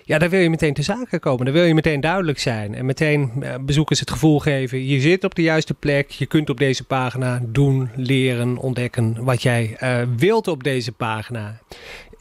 [0.04, 1.44] Ja, daar wil je meteen te zaken komen.
[1.44, 2.74] Dan wil je meteen duidelijk zijn.
[2.74, 6.10] En meteen bezoekers het gevoel geven: je zit op de juiste plek.
[6.10, 9.76] Je kunt op deze pagina doen, leren, ontdekken wat jij
[10.16, 11.60] wilt op deze pagina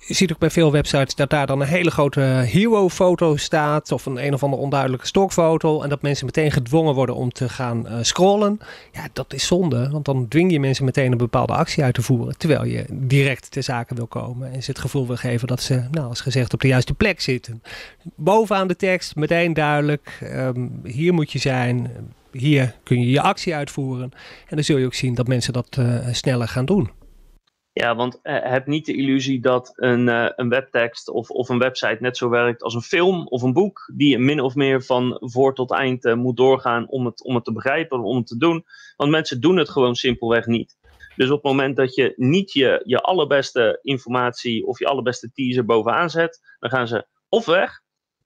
[0.07, 3.91] je ziet ook bij veel websites dat daar dan een hele grote hero-foto staat.
[3.91, 5.81] Of een een of andere onduidelijke stokfoto.
[5.81, 8.59] En dat mensen meteen gedwongen worden om te gaan uh, scrollen.
[8.91, 9.89] Ja, dat is zonde.
[9.89, 12.37] Want dan dwing je mensen meteen een bepaalde actie uit te voeren.
[12.37, 14.53] Terwijl je direct ter zake wil komen.
[14.53, 17.21] En ze het gevoel wil geven dat ze, nou, als gezegd, op de juiste plek
[17.21, 17.63] zitten.
[18.15, 20.19] Bovenaan de tekst meteen duidelijk.
[20.33, 21.91] Um, hier moet je zijn.
[22.31, 24.11] Hier kun je je actie uitvoeren.
[24.47, 26.89] En dan zul je ook zien dat mensen dat uh, sneller gaan doen.
[27.81, 31.59] Ja, want uh, heb niet de illusie dat een, uh, een webtekst of, of een
[31.59, 35.17] website net zo werkt als een film of een boek, die min of meer van
[35.19, 38.37] voor tot eind uh, moet doorgaan om het, om het te begrijpen, om het te
[38.37, 38.65] doen.
[38.95, 40.77] Want mensen doen het gewoon simpelweg niet.
[41.15, 45.65] Dus op het moment dat je niet je, je allerbeste informatie of je allerbeste teaser
[45.65, 47.81] bovenaan zet, dan gaan ze of weg,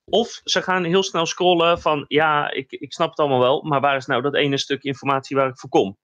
[0.06, 3.82] of ze gaan heel snel scrollen van ja, ik, ik snap het allemaal wel, maar
[3.82, 5.98] waar is nou dat ene stuk informatie waar ik voor kom?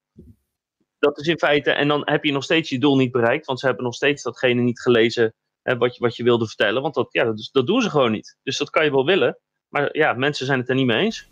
[0.98, 3.60] Dat is in feite, en dan heb je nog steeds je doel niet bereikt, want
[3.60, 6.82] ze hebben nog steeds datgene niet gelezen hè, wat, je, wat je wilde vertellen.
[6.82, 8.36] Want dat, ja, dat, dat doen ze gewoon niet.
[8.42, 11.28] Dus dat kan je wel willen, maar ja, mensen zijn het er niet mee eens.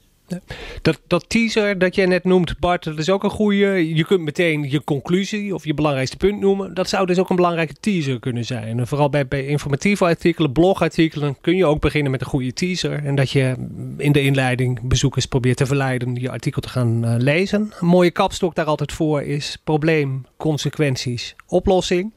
[0.82, 3.94] Dat, dat teaser dat jij net noemt, Bart, dat is ook een goede.
[3.94, 6.74] Je kunt meteen je conclusie of je belangrijkste punt noemen.
[6.74, 8.78] Dat zou dus ook een belangrijke teaser kunnen zijn.
[8.78, 13.04] En vooral bij, informatieve artikelen, blogartikelen, kun je ook beginnen met een goede teaser.
[13.04, 13.54] En dat je
[13.96, 17.72] in de inleiding bezoekers probeert te verleiden je artikel te gaan uh, lezen.
[17.80, 22.14] Een mooie kapstok daar altijd voor is probleem, consequenties, oplossing.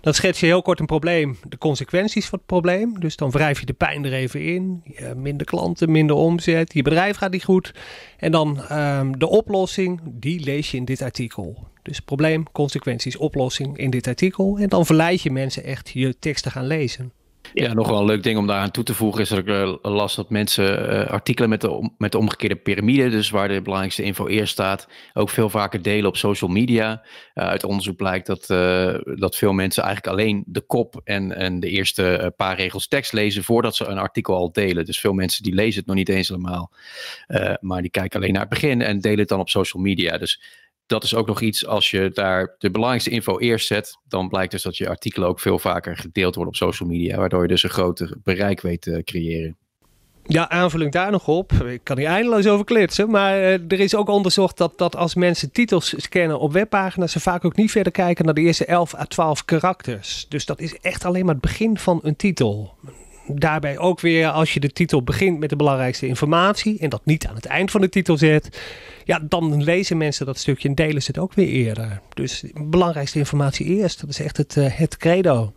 [0.00, 3.00] Dan schets je heel kort een probleem, de consequenties van het probleem.
[3.00, 4.82] Dus dan wrijf je de pijn er even in.
[5.16, 6.74] minder klanten, minder omzet.
[6.74, 7.44] Je bedrijf gaat niet
[8.16, 11.66] En dan um, de oplossing, die lees je in dit artikel.
[11.82, 14.58] Dus probleem, consequenties, oplossing in dit artikel.
[14.58, 17.12] En dan verleid je mensen echt je tekst te gaan lezen.
[17.54, 19.74] Ja, nog wel een leuk ding om daaraan toe te voegen is dat ik uh,
[19.82, 24.02] las dat mensen uh, artikelen met de, met de omgekeerde piramide, dus waar de belangrijkste
[24.02, 27.02] info eerst staat, ook veel vaker delen op social media.
[27.34, 28.46] Uh, uit onderzoek blijkt dat,
[29.18, 33.44] dat veel mensen eigenlijk alleen de kop en, en de eerste paar regels tekst lezen
[33.44, 34.84] voordat ze een artikel al delen.
[34.84, 36.72] Dus veel mensen die lezen het nog niet eens helemaal,
[37.60, 40.18] maar die kijken alleen naar het begin en delen het dan op social media.
[40.18, 40.40] Dus
[40.88, 44.50] dat is ook nog iets, als je daar de belangrijkste info eerst zet, dan blijkt
[44.50, 47.62] dus dat je artikelen ook veel vaker gedeeld worden op social media, waardoor je dus
[47.62, 49.56] een groter bereik weet te creëren.
[50.22, 51.52] Ja, aanvulling daar nog op.
[51.52, 53.10] Ik kan hier eindeloos over klitsen.
[53.10, 57.20] Maar uh, er is ook onderzocht dat, dat als mensen titels scannen op webpagina's, ze
[57.20, 60.26] vaak ook niet verder kijken naar de eerste 11 à 12 karakters.
[60.28, 62.74] Dus dat is echt alleen maar het begin van een titel
[63.34, 67.26] daarbij ook weer, als je de titel begint met de belangrijkste informatie en dat niet
[67.26, 68.60] aan het eind van de titel zet,
[69.04, 72.00] ja, dan lezen mensen dat stukje en delen ze het ook weer eerder.
[72.14, 75.52] Dus belangrijkste informatie eerst, dat is echt het, uh, het credo.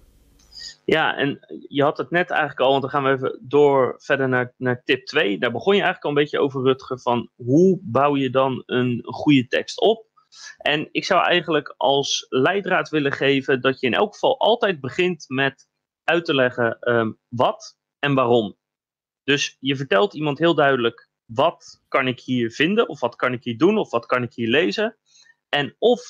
[0.86, 4.30] Ja, en je had het net eigenlijk al, want dan gaan we even door verder
[4.30, 5.40] naar, naar tip 2.
[5.40, 9.02] Daar begon je eigenlijk al een beetje over, Rutger, van hoe bouw je dan een
[9.04, 10.06] goede tekst op?
[10.58, 15.26] En ik zou eigenlijk als leidraad willen geven dat je in elk geval altijd begint
[15.28, 15.68] met
[16.12, 18.58] uit te leggen um, wat en waarom.
[19.24, 23.44] Dus je vertelt iemand heel duidelijk wat kan ik hier vinden, of wat kan ik
[23.44, 24.98] hier doen, of wat kan ik hier lezen.
[25.50, 26.02] En of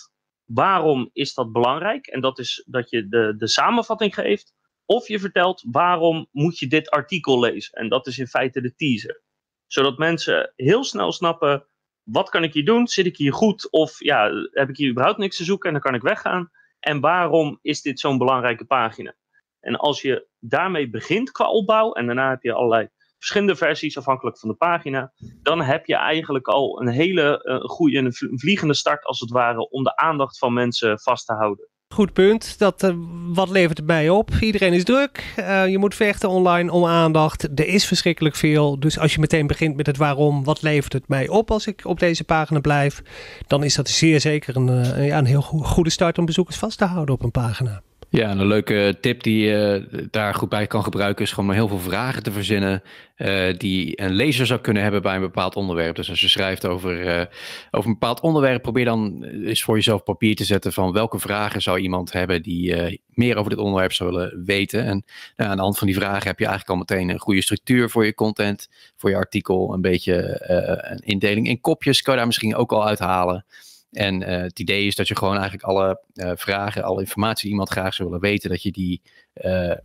[0.46, 4.54] waarom is dat belangrijk, en dat is dat je de, de samenvatting geeft.
[4.86, 7.74] Of je vertelt waarom moet je dit artikel lezen.
[7.74, 9.22] En dat is in feite de teaser.
[9.68, 11.66] Zodat mensen heel snel snappen,
[12.04, 12.88] wat kan ik hier doen?
[12.88, 13.72] Zit ik hier goed?
[13.72, 16.52] Of ja, heb ik hier überhaupt niks te zoeken en dan kan ik weggaan?
[16.80, 19.16] En waarom is dit zo'n belangrijke pagina?
[19.62, 24.40] En als je daarmee begint qua opbouw, en daarna heb je allerlei verschillende versies afhankelijk
[24.40, 29.06] van de pagina, dan heb je eigenlijk al een hele uh, goede, een vliegende start
[29.06, 31.70] als het ware, om de aandacht van mensen vast te houden.
[31.94, 32.60] Goed punt.
[32.60, 32.96] Dat, uh,
[33.34, 34.30] wat levert het mij op?
[34.40, 35.34] Iedereen is druk.
[35.40, 37.44] Uh, je moet vechten online om aandacht.
[37.44, 38.80] Er is verschrikkelijk veel.
[38.80, 41.86] Dus als je meteen begint met het waarom, wat levert het mij op als ik
[41.86, 43.02] op deze pagina blijf,
[43.48, 46.86] dan is dat zeer zeker een, ja, een heel goede start om bezoekers vast te
[46.86, 47.82] houden op een pagina.
[48.12, 51.68] Ja, een leuke tip die je daar goed bij kan gebruiken is gewoon maar heel
[51.68, 52.84] veel vragen te verzinnen
[53.18, 55.96] uh, die een lezer zou kunnen hebben bij een bepaald onderwerp.
[55.96, 57.26] Dus als je schrijft over, uh,
[57.72, 61.62] over een bepaald onderwerp, probeer dan eens voor jezelf papier te zetten van welke vragen
[61.62, 64.84] zou iemand hebben die meer over dit onderwerp zou willen weten.
[64.86, 65.04] En
[65.36, 67.90] nou, aan de hand van die vragen heb je eigenlijk al meteen een goede structuur
[67.90, 70.46] voor je content, voor je artikel, een beetje
[70.92, 73.46] een indeling in kopjes kan je daar misschien ook al uithalen.
[73.92, 76.02] En het idee is dat je gewoon eigenlijk alle
[76.36, 79.02] vragen, alle informatie die iemand graag zou willen weten, dat je die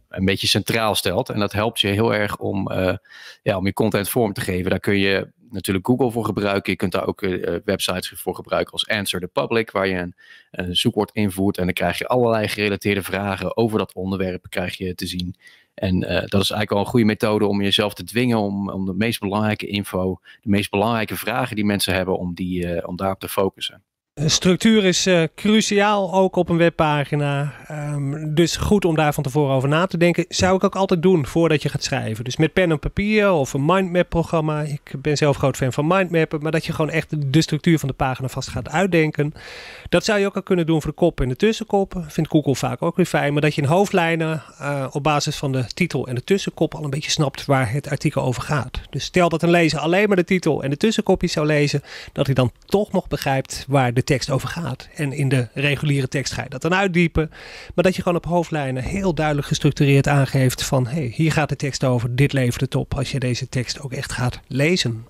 [0.09, 1.29] een beetje centraal stelt.
[1.29, 2.73] En dat helpt je heel erg om,
[3.43, 4.71] ja, om je content vorm te geven.
[4.71, 6.73] Daar kun je natuurlijk Google voor gebruiken.
[6.73, 7.21] Je kunt daar ook
[7.65, 10.13] websites voor gebruiken als Answer the Public, waar je
[10.51, 14.95] een, zoekwoord invoert en dan krijg je allerlei gerelateerde vragen over dat onderwerp krijg je
[14.95, 15.37] te zien.
[15.75, 18.95] En dat is eigenlijk al een goede methode om jezelf te dwingen om, om de
[18.95, 23.29] meest belangrijke info, de meest belangrijke vragen die mensen hebben, om, die, om daarop te
[23.29, 23.83] focussen.
[24.25, 27.53] Structuur is uh, cruciaal, ook op een webpagina.
[27.71, 30.25] Um, dus goed om daar van tevoren over na te denken.
[30.29, 32.25] Zou ik ook altijd doen voordat je gaat schrijven.
[32.25, 34.61] Dus met pen en papier of een mindmap-programma.
[34.61, 36.43] Ik ben zelf groot fan van mindmappen.
[36.43, 39.33] Maar dat je gewoon echt de structuur van de pagina vast gaat uitdenken.
[39.89, 42.11] Dat zou je ook al kunnen doen voor de kop en de tussenkoppen.
[42.11, 43.33] Vindt Google vaak ook weer fijn.
[43.33, 46.85] Maar dat je in hoofdlijnen uh, op basis van de titel en de tussenkop al
[46.85, 48.81] een beetje snapt waar het artikel over gaat.
[48.91, 51.83] Dus stel dat een lezer alleen maar de titel en de tussenkopjes zou lezen.
[52.13, 54.89] Dat hij dan toch nog begrijpt waar de tekst over gaat.
[54.95, 57.29] En in de reguliere tekst ga je dat dan uitdiepen.
[57.75, 61.57] Maar dat je gewoon op hoofdlijnen heel duidelijk gestructureerd aangeeft van hey, hier gaat de
[61.57, 65.07] tekst over, dit levert het op als je deze tekst ook echt gaat lezen.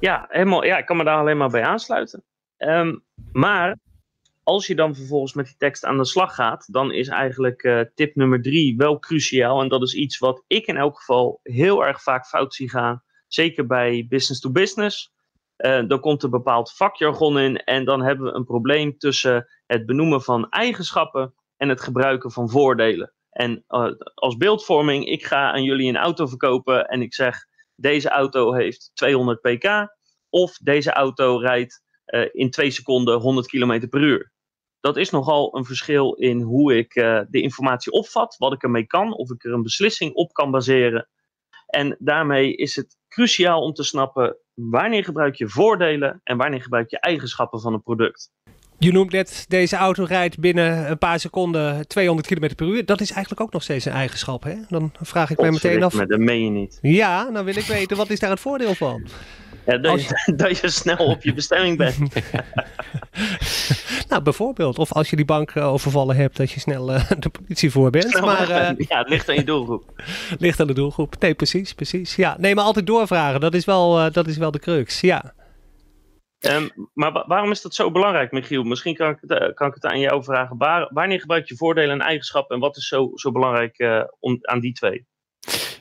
[0.00, 2.22] Ja, helemaal, ja ik kan me daar alleen maar bij aansluiten.
[2.58, 3.78] Um, maar
[4.42, 7.80] als je dan vervolgens met die tekst aan de slag gaat, dan is eigenlijk uh,
[7.94, 9.62] tip nummer drie wel cruciaal.
[9.62, 13.02] En dat is iets wat ik in elk geval heel erg vaak fout zie gaan.
[13.26, 15.12] Zeker bij business to business.
[15.58, 19.86] Uh, dan komt er bepaald vakjargon in en dan hebben we een probleem tussen het
[19.86, 23.12] benoemen van eigenschappen en het gebruiken van voordelen.
[23.30, 27.36] En uh, als beeldvorming, ik ga aan jullie een auto verkopen en ik zeg
[27.74, 29.96] deze auto heeft 200 pk
[30.28, 34.32] of deze auto rijdt uh, in twee seconden 100 km per uur.
[34.80, 36.92] Dat is nogal een verschil in hoe ik
[37.28, 41.08] de informatie opvat, wat ik ermee kan, of ik er een beslissing op kan baseren.
[41.66, 46.90] En daarmee is het cruciaal om te snappen wanneer gebruik je voordelen en wanneer gebruik
[46.90, 48.30] je eigenschappen van een product.
[48.78, 52.84] Je noemt net, deze auto rijdt binnen een paar seconden 200 km per uur.
[52.84, 54.54] Dat is eigenlijk ook nog steeds een eigenschap, hè?
[54.68, 55.94] Dan vraag ik mij meteen af...
[55.94, 56.78] Dat meen je niet.
[56.82, 59.06] Ja, dan wil ik weten, wat is daar het voordeel van?
[59.68, 61.98] Ja, dat, je, dat je snel op je bestemming bent.
[64.10, 64.78] nou, bijvoorbeeld.
[64.78, 67.90] Of als je die bank uh, overvallen hebt, dat je snel uh, de politie voor
[67.90, 68.10] bent.
[68.10, 70.02] Snel maar, uh, ja, het ligt aan je doelgroep.
[70.38, 71.14] ligt aan de doelgroep.
[71.18, 72.16] Nee, precies, precies.
[72.16, 73.40] Ja, nee, maar altijd doorvragen.
[73.40, 75.34] Dat is wel, dat is wel de crux, ja.
[76.38, 78.62] Um, maar wa waarom is dat zo belangrijk, Michiel?
[78.62, 80.56] Misschien kan ik, het, kan ik het aan jou vragen.
[80.56, 84.60] Waar, wanneer gebruik je voordelen en eigenschappen en wat is zo, zo belangrijk om, aan
[84.60, 85.06] die twee?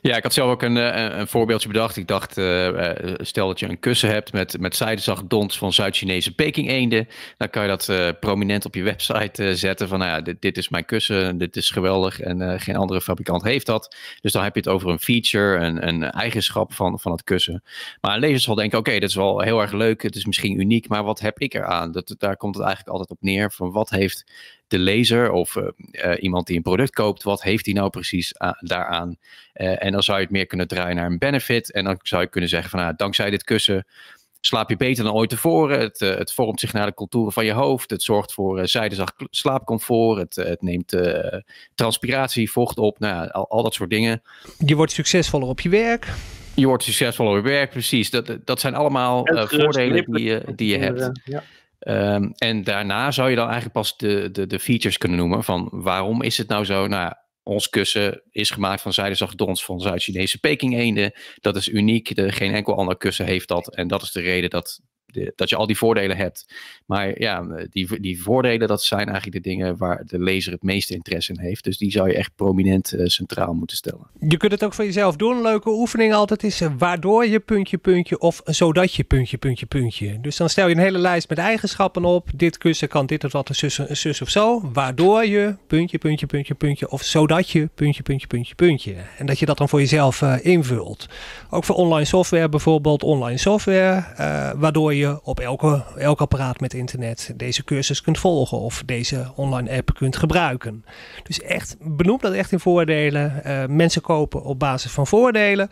[0.01, 1.97] Ja, ik had zelf ook een, een, een voorbeeldje bedacht.
[1.97, 4.83] Ik dacht, uh, stel dat je een kussen hebt met, met
[5.27, 7.07] dons van Zuid-Chinese Peking eenden.
[7.37, 10.69] Dan kan je dat prominent op je website zetten van, nou ja, dit, dit, is
[10.69, 13.95] mijn kussen, dit is geweldig en geen andere fabrikant heeft dat.
[14.21, 17.63] Dus dan heb je het over een feature, een, een eigenschap van, van het kussen.
[18.01, 20.59] Maar een lezer zal denken, oké, dit is wel heel erg leuk, het is misschien
[20.59, 21.91] uniek, maar wat heb ik eraan?
[21.91, 24.23] Dat, daar komt het eigenlijk altijd op neer van wat heeft
[24.67, 28.33] de lezer of uh, uh, iemand die een product koopt, wat heeft hij nou precies
[28.59, 29.17] daaraan?
[29.55, 31.71] Uh, en dan zou je het meer kunnen draaien naar een benefit.
[31.71, 33.85] En dan zou je kunnen zeggen van, nou, dankzij dit kussen
[34.41, 35.79] slaap je beter dan ooit tevoren.
[35.79, 37.89] Het, het vormt zich naar de contouren van je hoofd.
[37.89, 40.17] Het zorgt voor zijdezacht slaapcomfort.
[40.17, 40.97] Het, het neemt
[41.75, 42.99] transpiratie, vocht op.
[42.99, 44.21] Nou, al, al dat soort dingen.
[44.65, 46.07] Je wordt succesvoller op je werk.
[46.55, 48.09] Je wordt succesvoller op je werk, precies.
[48.09, 51.19] Dat, dat zijn allemaal voordelen die je, die je hebt.
[51.23, 51.43] Ja.
[51.79, 55.69] Um, en daarna zou je dan eigenlijk pas de, de, de features kunnen noemen van
[55.71, 56.87] waarom is het nou zo?
[56.87, 57.13] Nou,
[57.43, 61.11] ons kussen is gemaakt van zijdezacht dons van Zuid-Chinese Peking eenden.
[61.35, 62.11] Dat is uniek.
[62.15, 63.75] Geen enkel ander kussen heeft dat.
[63.75, 64.81] En dat is de reden dat
[65.35, 66.45] dat je al die voordelen hebt.
[66.85, 70.93] Maar ja, die, die voordelen, dat zijn eigenlijk de dingen waar de lezer het meeste
[70.93, 71.63] interesse in heeft.
[71.63, 74.07] Dus die zou je echt prominent uh, centraal moeten stellen.
[74.19, 75.41] Je kunt het ook voor jezelf doen.
[75.41, 80.19] Leuke oefening altijd is uh, waardoor je puntje, puntje of zodat je puntje, puntje, puntje.
[80.21, 82.29] Dus dan stel je een hele lijst met eigenschappen op.
[82.35, 84.71] Dit kussen kan dit of wat, een zus, of zo.
[84.73, 88.95] Waardoor je puntje, puntje, puntje, puntje of zodat je puntje, puntje, puntje, puntje.
[89.17, 91.07] En dat je dat dan voor jezelf uh, invult.
[91.49, 93.03] Ook voor online software bijvoorbeeld.
[93.03, 94.05] Online software,
[94.57, 99.77] waardoor je op elke, elk apparaat met internet deze cursus kunt volgen of deze online
[99.77, 100.85] app kunt gebruiken.
[101.23, 103.41] Dus echt, benoem dat echt in voordelen.
[103.45, 105.69] Uh, mensen kopen op basis van voordelen,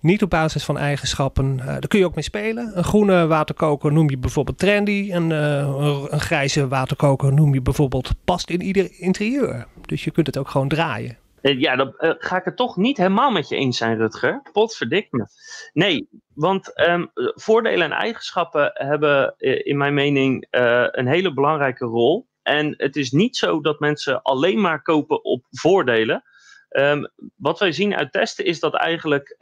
[0.00, 1.56] niet op basis van eigenschappen.
[1.58, 2.72] Uh, daar kun je ook mee spelen.
[2.74, 5.08] Een groene waterkoker noem je bijvoorbeeld trendy.
[5.12, 9.66] Een, uh, een grijze waterkoker noem je bijvoorbeeld past in ieder interieur.
[9.86, 11.16] Dus je kunt het ook gewoon draaien.
[11.42, 14.42] Ja, dan uh, ga ik het toch niet helemaal met je eens zijn, Rutger.
[14.52, 15.26] Potverdik me.
[15.72, 20.46] Nee, want um, voordelen en eigenschappen hebben uh, in mijn mening
[20.90, 22.28] een hele belangrijke rol.
[22.42, 26.22] En het is niet zo dat mensen alleen maar kopen op voordelen.
[26.68, 29.36] Um, wat wij zien uit testen is dat eigenlijk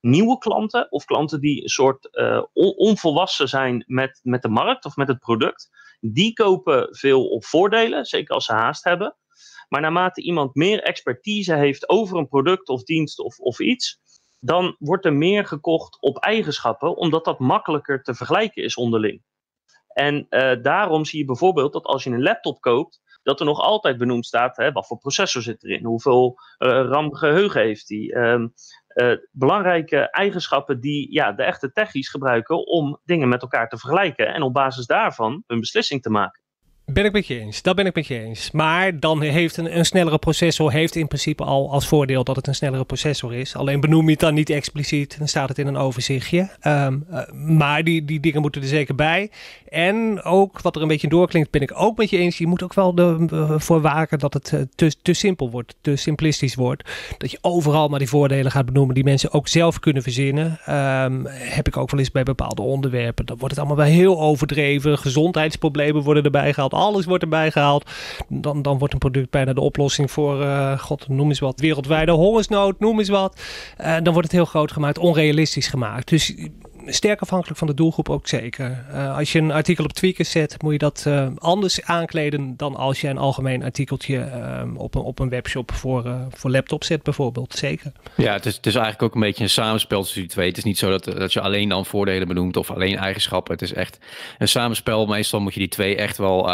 [0.00, 2.16] nieuwe klanten of klanten die een soort
[2.52, 5.68] on onvolwassen zijn met, met de markt of met het product,
[6.00, 9.16] die kopen veel op voordelen, zeker als ze haast hebben.
[9.68, 14.00] Maar naarmate iemand meer expertise heeft over een product of dienst of, of iets,
[14.40, 19.22] dan wordt er meer gekocht op eigenschappen, omdat dat makkelijker te vergelijken is onderling.
[19.88, 23.60] En uh, daarom zie je bijvoorbeeld dat als je een laptop koopt, dat er nog
[23.60, 28.16] altijd benoemd staat hè, wat voor processor zit erin, hoeveel uh, RAM geheugen heeft die.
[28.16, 28.54] Um,
[28.94, 34.34] uh, belangrijke eigenschappen die ja, de echte techies gebruiken om dingen met elkaar te vergelijken
[34.34, 36.42] en op basis daarvan een beslissing te maken.
[36.92, 37.62] Ben ik met je eens.
[37.62, 38.50] Dat ben ik met je eens.
[38.50, 42.46] Maar dan heeft een, een snellere processor heeft in principe al als voordeel dat het
[42.46, 43.56] een snellere processor is.
[43.56, 45.18] Alleen benoem je het dan niet expliciet.
[45.18, 46.50] Dan staat het in een overzichtje.
[46.66, 49.30] Um, uh, maar die, die dingen moeten er zeker bij.
[49.68, 52.38] En ook wat er een beetje doorklinkt, ben ik ook met je eens.
[52.38, 55.96] Je moet ook wel ervoor uh, waken dat het uh, te, te simpel wordt, te
[55.96, 56.90] simplistisch wordt.
[57.18, 60.46] Dat je overal maar die voordelen gaat benoemen die mensen ook zelf kunnen verzinnen.
[60.68, 63.26] Um, heb ik ook wel eens bij bepaalde onderwerpen.
[63.26, 64.98] Dan wordt het allemaal wel heel overdreven.
[64.98, 67.90] Gezondheidsproblemen worden erbij gehaald alles wordt erbij gehaald.
[68.28, 72.12] Dan, dan wordt een product bijna de oplossing voor, uh, god, noem eens wat, wereldwijde
[72.12, 73.40] hongersnood, noem eens wat.
[73.80, 76.08] Uh, dan wordt het heel groot gemaakt, onrealistisch gemaakt.
[76.08, 76.34] Dus
[76.90, 78.84] sterk afhankelijk van de doelgroep ook zeker.
[78.92, 82.76] Uh, als je een artikel op Tweakers zet, moet je dat uh, anders aankleden dan
[82.76, 87.02] als je een algemeen artikeltje uh, op, een, op een webshop voor, voor laptop zet
[87.02, 87.54] bijvoorbeeld.
[87.54, 87.92] Zeker.
[88.16, 90.48] Ja, het is, eigenlijk ook een beetje een samenspel tussen die twee.
[90.48, 93.52] Het is niet zo dat, dat je alleen dan voordelen benoemt of alleen eigenschappen.
[93.52, 93.98] Het is echt
[94.38, 95.06] een samenspel.
[95.06, 96.50] Meestal moet je die twee echt wel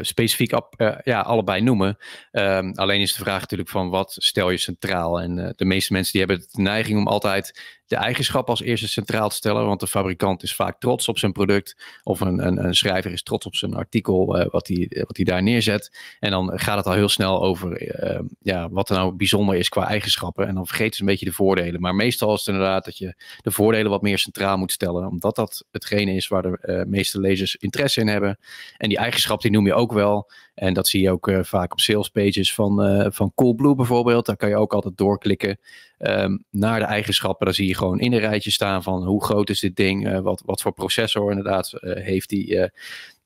[0.00, 1.98] specifiek op, ja, allebei noemen.
[2.32, 5.20] Um, alleen is de vraag natuurlijk van wat stel je centraal.
[5.20, 9.28] En de meeste mensen die hebben de neiging om altijd de eigenschap als eerste centraal
[9.28, 9.66] te stellen.
[9.66, 11.76] Want de fabrikant is vaak trots op zijn product.
[12.02, 15.24] Of een, een, een schrijver is trots op zijn artikel uh, wat hij wat hij
[15.24, 15.98] daar neerzet.
[16.20, 19.68] En dan gaat het al heel snel over uh, ja, wat er nou bijzonder is
[19.68, 20.46] qua eigenschappen.
[20.46, 21.80] En dan vergeet ze een beetje de voordelen.
[21.80, 25.06] Maar meestal is het inderdaad dat je de voordelen wat meer centraal moet stellen.
[25.06, 28.38] Omdat dat hetgene is waar de meeste lezers interesse in hebben.
[28.76, 30.30] En die eigenschap die noem je ook wel.
[30.60, 34.26] En dat zie je ook vaak op sales pages van, van Coolblue bijvoorbeeld.
[34.26, 35.58] Daar kan je ook altijd doorklikken.
[35.98, 37.46] Um, naar de eigenschappen.
[37.46, 40.18] Dan zie je gewoon in een rijtje staan van hoe groot is dit ding, uh,
[40.18, 42.70] wat, wat voor processor inderdaad heeft die.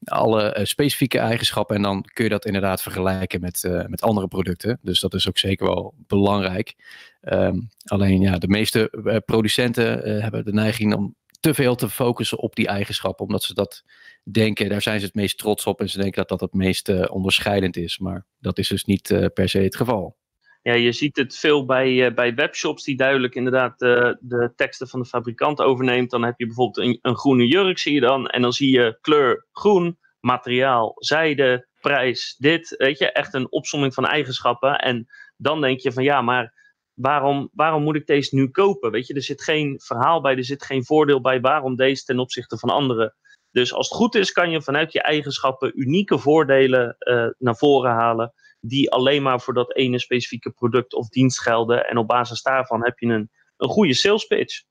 [0.05, 4.79] Alle specifieke eigenschappen en dan kun je dat inderdaad vergelijken met, met andere producten.
[4.83, 6.75] Dus dat is ook zeker wel belangrijk.
[7.23, 8.91] Um, alleen ja, de meeste
[9.25, 11.15] producenten hebben de neiging om
[11.45, 13.85] te veel te focussen op die eigenschappen, omdat ze dat
[14.23, 17.09] denken, daar zijn ze het meest trots op en ze denken dat dat het meest
[17.09, 17.99] onderscheidend is.
[17.99, 20.17] Maar dat is dus niet per se het geval
[20.63, 25.01] ja, je ziet het veel bij, uh, bij webshops die duidelijk inderdaad de teksten van
[25.01, 26.11] de fabrikant overneemt.
[26.11, 28.27] Dan heb je bijvoorbeeld een, een, groene jurk, zie je dan.
[28.27, 32.75] En dan zie je kleur groen, materiaal zijde, prijs dit.
[32.77, 34.79] Weet je, echt een opsomming van eigenschappen.
[34.79, 36.64] En dan denk je van ja, maar
[36.95, 38.91] waarom, waarom moet ik deze nu kopen?
[38.91, 42.19] Weet je, er zit geen verhaal bij, er zit geen voordeel bij waarom deze ten
[42.19, 43.15] opzichte van anderen.
[43.51, 47.91] Dus als het goed is, kan je vanuit je eigenschappen unieke voordelen uh, naar voren
[47.91, 51.87] halen die alleen maar voor dat ene specifieke product of dienst gelden.
[51.87, 54.63] En op basis daarvan heb je een, een goede sales pitch.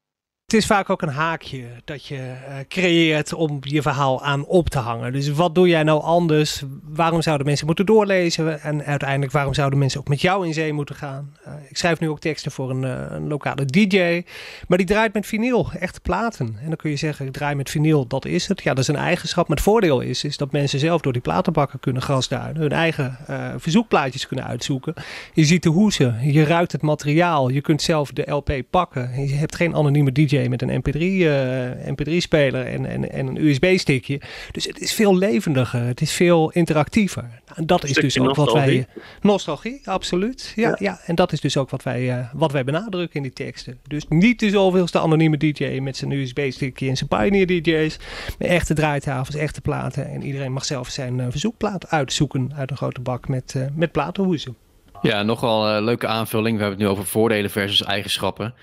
[0.53, 4.69] Het is vaak ook een haakje dat je uh, creëert om je verhaal aan op
[4.69, 5.11] te hangen.
[5.11, 6.63] Dus wat doe jij nou anders?
[6.83, 8.61] Waarom zouden mensen moeten doorlezen?
[8.61, 11.35] En uiteindelijk, waarom zouden mensen ook met jou in zee moeten gaan?
[11.47, 14.23] Uh, ik schrijf nu ook teksten voor een, uh, een, lokale DJ.
[14.67, 16.55] Maar die draait met vinyl, echte platen.
[16.61, 18.63] En dan kun je zeggen, ik draai met vinyl, dat is het.
[18.63, 19.47] Ja, dat is een eigenschap.
[19.47, 22.61] Maar het voordeel is, is dat mensen zelf door die platenbakken kunnen grasduinen.
[22.61, 23.17] Hun eigen
[23.57, 24.93] verzoekplaatjes kunnen uitzoeken.
[25.33, 27.49] Je ziet de hoezen, je ruikt het materiaal.
[27.49, 29.27] Je kunt zelf de LP pakken.
[29.27, 34.21] Je hebt geen anonieme DJ met een MP3, uh, MP3-speler en, en, en een USB-stickje.
[34.51, 37.21] Dus het is veel levendiger, het is veel interactiever.
[37.21, 38.87] Nou, en dat is dus ook wat wij.
[39.21, 40.53] Nostalgie, absoluut.
[40.55, 40.99] Ja, ja, ja.
[41.05, 43.79] en dat is dus ook wat wij, uh, wat wij benadrukken in die teksten.
[43.87, 47.97] Dus niet de zoveelste anonieme DJ met zijn USB-stickje en zijn Pioneer DJ's.
[48.39, 50.09] Maar echte draaitafels, echte platen.
[50.09, 54.55] En iedereen mag zelf zijn uh, verzoekplaat uitzoeken uit een grote bak met, met platenhoezen.
[55.11, 56.55] Ja, nogal een leuke aanvulling.
[56.57, 58.53] We hebben het nu over voordelen versus eigenschappen.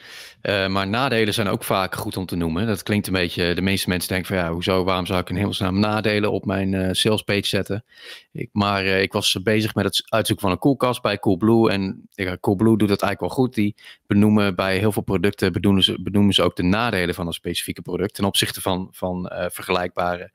[0.43, 2.67] Uh, maar nadelen zijn ook vaak goed om te noemen.
[2.67, 5.37] Dat klinkt een beetje, de meeste mensen denken van ja, hoezo, waarom zou ik in
[5.37, 7.85] hemelsnaam nadelen op mijn uh, sales page zetten?
[8.33, 11.71] Ik, maar uh, ik was bezig met het uitzoeken van een koelkast bij Coolblue.
[11.71, 12.09] En
[12.41, 13.55] Coolblue doet dat eigenlijk wel goed.
[13.55, 13.75] Die
[14.07, 17.83] benoemen bij heel veel producten, benoemen ze, benoemen ze ook de nadelen van een specifieke
[17.83, 18.15] product.
[18.15, 20.33] Ten opzichte van, van vergelijkbare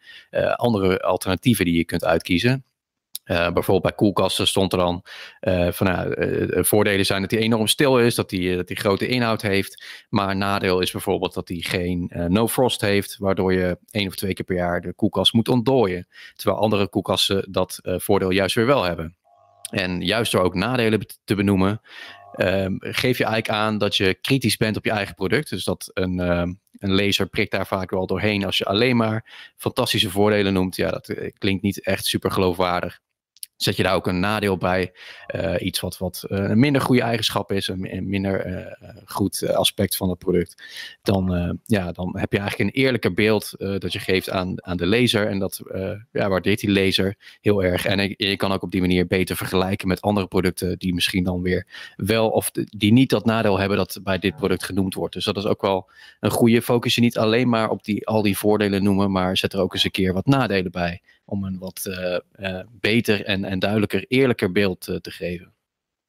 [0.55, 2.63] andere alternatieven die je kunt uitkiezen.
[3.25, 5.03] Uh, bijvoorbeeld bij koelkasten stond er dan
[5.41, 9.41] uh, van uh, voordelen zijn dat hij enorm stil is, dat hij, dat grote inhoud
[9.41, 9.83] heeft.
[10.09, 14.33] Maar nadeel is bijvoorbeeld dat hij geen no frost heeft, waardoor je één of twee
[14.33, 16.07] keer per jaar de koelkast moet ontdooien.
[16.35, 19.15] Terwijl andere koelkasten dat voordeel juist weer wel hebben.
[19.69, 21.81] En juist door ook nadelen te benoemen,
[22.33, 25.49] ehm, geef je eigenlijk aan dat je kritisch bent op je eigen product.
[25.49, 29.51] Dus dat een, ehm, een lezer prikt daar vaak wel doorheen als je alleen maar
[29.55, 30.75] fantastische voordelen noemt.
[30.75, 32.99] Ja, dat klinkt niet echt super geloofwaardig.
[33.55, 34.91] Zet je daar ook een nadeel bij,
[35.35, 38.65] uh, iets wat, wat uh, een minder goede eigenschap is, een, minder uh,
[39.05, 40.63] goed aspect van het product,
[41.01, 44.85] dan, ja, dan heb je eigenlijk een eerlijker beeld dat je geeft aan, aan de
[44.85, 45.27] lezer.
[45.27, 45.61] En dat
[46.11, 47.85] ja, waardeert die lezer heel erg.
[47.85, 51.41] En je kan ook op die manier beter vergelijken met andere producten die misschien dan
[51.41, 55.13] weer wel, of die niet dat nadeel hebben dat bij dit product genoemd wordt.
[55.13, 55.89] Dus dat is ook wel
[56.19, 56.61] een goede.
[56.61, 59.73] Focus je niet alleen maar op die, al die voordelen noemen, maar zet er ook
[59.73, 64.05] eens een keer wat nadelen bij om een wat uh, uh, beter en, en duidelijker,
[64.07, 65.53] eerlijker beeld uh, te geven.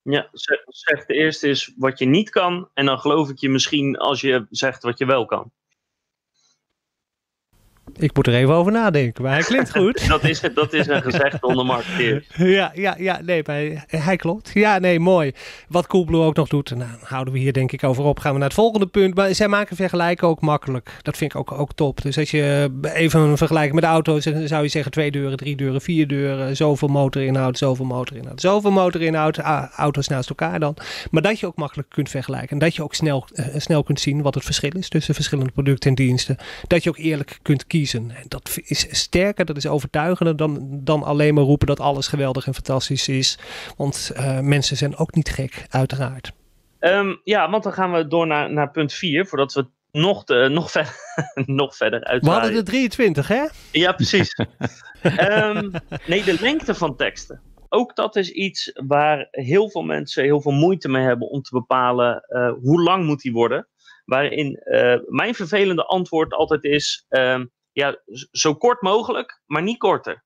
[0.02, 0.28] Ja,
[0.66, 4.20] zeg de eerste is wat je niet kan en dan geloof ik je misschien als
[4.20, 5.52] je zegt wat je wel kan.
[7.98, 10.08] Ik moet er even over nadenken, maar hij klinkt goed.
[10.08, 12.26] dat, is, dat is een gezegd onder marketeers.
[12.36, 14.50] Ja, ja, ja, nee, maar hij klopt.
[14.54, 15.32] Ja, nee, mooi.
[15.68, 18.18] Wat Coolblue ook nog doet, nou, houden we hier denk ik over op.
[18.18, 19.14] Gaan we naar het volgende punt.
[19.14, 20.90] Maar zij maken vergelijken ook makkelijk.
[21.02, 22.02] Dat vind ik ook, ook top.
[22.02, 25.36] Dus als je even een vergelijking met de auto's, dan zou je zeggen twee deuren,
[25.36, 29.38] drie deuren, vier deuren, zoveel motorinhoud, zoveel motorinhoud, zoveel motorinhoud,
[29.76, 30.76] auto's naast elkaar dan.
[31.10, 32.48] Maar dat je ook makkelijk kunt vergelijken.
[32.48, 35.52] En dat je ook snel, uh, snel kunt zien wat het verschil is tussen verschillende
[35.52, 36.36] producten en diensten.
[36.66, 38.16] Dat je ook eerlijk kunt kiezen kiezen.
[38.16, 42.46] En dat is sterker, dat is overtuigender dan, dan alleen maar roepen dat alles geweldig
[42.46, 43.38] en fantastisch is.
[43.76, 46.32] Want uh, mensen zijn ook niet gek, uiteraard.
[46.80, 50.48] Um, ja, want dan gaan we door naar, naar punt 4, voordat we nog, de,
[50.52, 50.94] nog, ver,
[51.60, 52.24] nog verder uit.
[52.24, 53.44] We hadden de 23, hè?
[53.72, 54.38] Ja, precies.
[55.20, 55.72] um,
[56.06, 57.40] nee, de lengte van teksten.
[57.68, 61.50] Ook dat is iets waar heel veel mensen heel veel moeite mee hebben om te
[61.54, 63.68] bepalen uh, hoe lang moet die worden.
[64.04, 67.40] Waarin uh, mijn vervelende antwoord altijd is: uh,
[67.76, 67.96] ja,
[68.30, 70.24] zo kort mogelijk, maar niet korter.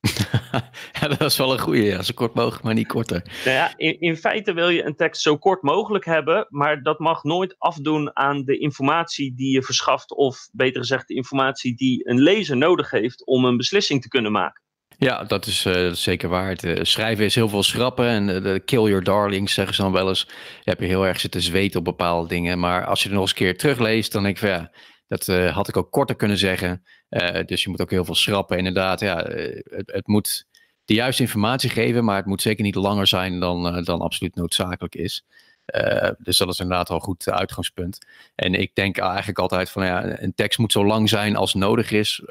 [1.00, 1.82] ja, dat is wel een goede.
[1.82, 2.02] Ja.
[2.02, 3.22] Zo kort mogelijk, maar niet korter.
[3.44, 6.98] Nou ja, in, in, feite wil je een tekst zo kort mogelijk hebben, maar dat
[6.98, 12.08] mag nooit afdoen aan de informatie die je verschaft, of beter gezegd, de informatie die
[12.08, 14.62] een lezer nodig heeft om een beslissing te kunnen maken.
[14.98, 16.48] Ja, dat is, uh, dat is zeker waar.
[16.48, 19.82] Het, uh, schrijven is heel veel schrappen en uh, de kill your darlings zeggen ze
[19.82, 20.26] dan wel eens.
[20.64, 23.22] Je hebt je heel erg zitten zweten op bepaalde dingen, maar als je er nog
[23.22, 24.70] eens een keer terugleest, dan denk ik van ja,
[25.08, 26.84] dat uh, had ik ook korter kunnen zeggen.
[27.10, 28.58] Uh, dus je moet ook heel veel schrappen.
[28.58, 30.46] Inderdaad, ja, uh, het, het, moet
[30.84, 34.94] de juiste informatie geven, maar het moet zeker niet langer zijn dan, dan absoluut noodzakelijk
[34.94, 35.24] is.
[36.18, 37.98] dus dat is inderdaad wel een goed uitgangspunt.
[38.34, 41.90] En ik denk eigenlijk altijd van ja, een tekst moet zo lang zijn als nodig
[41.90, 42.22] is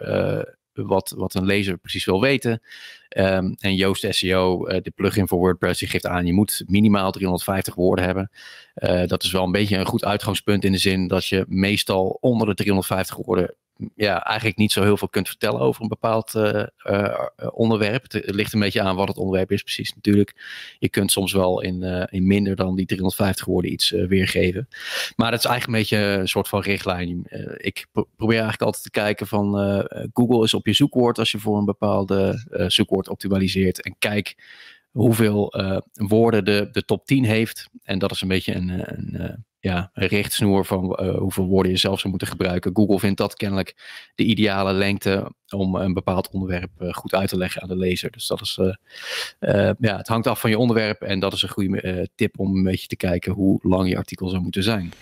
[0.76, 2.62] wat, wat een lezer precies wil weten.
[3.18, 7.12] Um, en Yoast SEO, uh, de plugin voor WordPress, die geeft aan, je moet minimaal
[7.12, 8.32] 350 woorden hebben.
[8.76, 12.18] Uh, dat is wel een beetje een goed uitgangspunt in de zin dat je meestal
[12.22, 13.56] onder de 350 woorden
[13.96, 18.12] ja, eigenlijk niet zo heel veel kunt vertellen over een bepaald uh, uh, onderwerp.
[18.12, 20.36] Het, ligt een beetje aan wat het onderwerp is precies natuurlijk.
[20.80, 24.68] Je kunt soms wel in, in minder dan die 350 woorden iets weergeven.
[25.16, 27.24] Maar dat is eigenlijk een beetje een soort van richtlijn.
[27.58, 29.54] ik pro probeer eigenlijk altijd te kijken van
[30.14, 33.82] Google is op je zoekwoord als je voor een bepaalde zoekwoord optimaliseert.
[33.82, 34.36] En kijk
[34.92, 35.54] hoeveel
[35.94, 37.70] woorden de, de top 10 heeft.
[37.84, 41.78] En dat is een beetje een, een ja, een richtsnoer van uh, hoeveel woorden je
[41.78, 42.76] zelf zou moeten gebruiken.
[42.76, 43.76] Google vindt dat kennelijk
[44.16, 48.12] de ideale lengte om een bepaald onderwerp uh, goed uit te leggen aan de lezer.
[48.12, 51.50] Dus dat is, uh, ja, het hangt af van je onderwerp en dat is een
[51.50, 54.94] goede tip om een beetje te kijken hoe lang je artikel zou moeten zijn.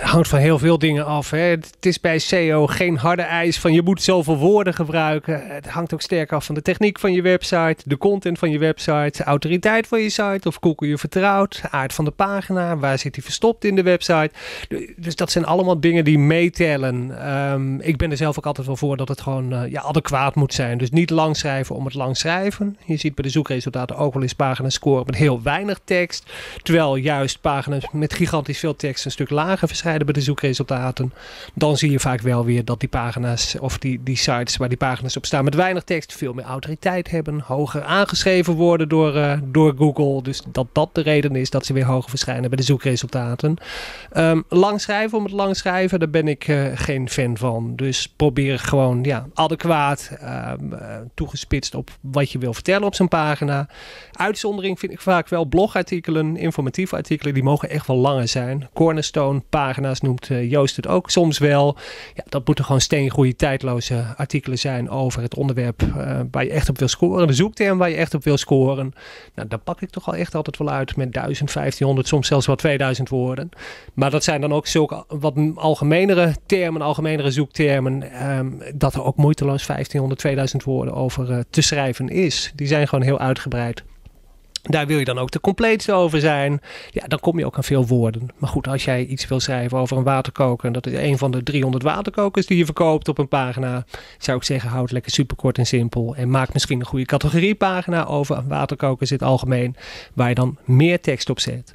[0.00, 1.30] Hangt van heel veel dingen af.
[1.30, 1.38] Hè.
[1.38, 5.46] Het is bij SEO geen harde eis van je moet zoveel woorden gebruiken.
[5.46, 8.58] Het hangt ook sterk af van de techniek van je website, de content van je
[8.58, 12.98] website, de autoriteit van je site, of Google je vertrouwt, aard van de pagina, waar
[12.98, 14.30] zit die verstopt in de website.
[14.96, 17.28] Dus dat zijn allemaal dingen die meetellen.
[17.52, 20.34] Um, ik ben er zelf ook altijd wel voor dat het gewoon uh, ja, adequaat
[20.34, 20.78] moet zijn.
[20.78, 22.76] Dus niet lang schrijven om het lang schrijven.
[22.84, 26.32] Je ziet bij de zoekresultaten ook wel eens pagina's scoren met heel weinig tekst.
[26.62, 31.12] Terwijl juist pagina's met gigantisch veel tekst een stuk lager bij de zoekresultaten.
[31.54, 34.78] Dan zie je vaak wel weer dat die pagina's of die, die sites waar die
[34.78, 37.40] pagina's op staan met weinig tekst veel meer autoriteit hebben.
[37.40, 40.22] Hoger aangeschreven worden door, uh, door Google.
[40.22, 43.56] Dus dat dat de reden is dat ze weer hoger verschijnen bij de zoekresultaten.
[44.16, 47.76] Um, lang schrijven om het lang schrijven, daar ben ik uh, geen fan van.
[47.76, 50.52] Dus probeer gewoon ja, adequaat uh,
[51.14, 53.68] toegespitst op wat je wil vertellen op zo'n pagina.
[54.12, 58.68] Uitzondering vind ik vaak wel blogartikelen, informatieve artikelen, die mogen echt wel langer zijn.
[58.72, 59.42] Cornerstone
[59.72, 61.76] pagina's noemt uh, Joost het ook soms wel.
[62.14, 66.68] Ja, dat moeten gewoon steengoede tijdloze artikelen zijn over het onderwerp uh, waar je echt
[66.68, 67.26] op wil scoren.
[67.26, 68.92] De zoekterm waar je echt op wil scoren.
[69.34, 72.46] Nou, daar pak ik toch al echt altijd wel uit met 1000, 1500, soms zelfs
[72.46, 73.48] wel 2000 woorden.
[73.94, 79.16] Maar dat zijn dan ook zulke wat algemenere termen, algemenere zoektermen, um, dat er ook
[79.16, 82.52] moeiteloos 1500, 2000 woorden over uh, te schrijven is.
[82.54, 83.82] Die zijn gewoon heel uitgebreid.
[84.62, 86.60] Daar wil je dan ook de compleetste over zijn.
[86.90, 88.28] Ja, dan kom je ook aan veel woorden.
[88.38, 90.66] Maar goed, als jij iets wil schrijven over een waterkoker.
[90.66, 93.84] En dat is een van de 300 waterkokers die je verkoopt op een pagina.
[94.18, 96.14] Zou ik zeggen, houd het lekker super kort en simpel.
[96.16, 99.76] En maak misschien een goede categoriepagina over waterkokers in het algemeen.
[100.14, 101.74] Waar je dan meer tekst op zet.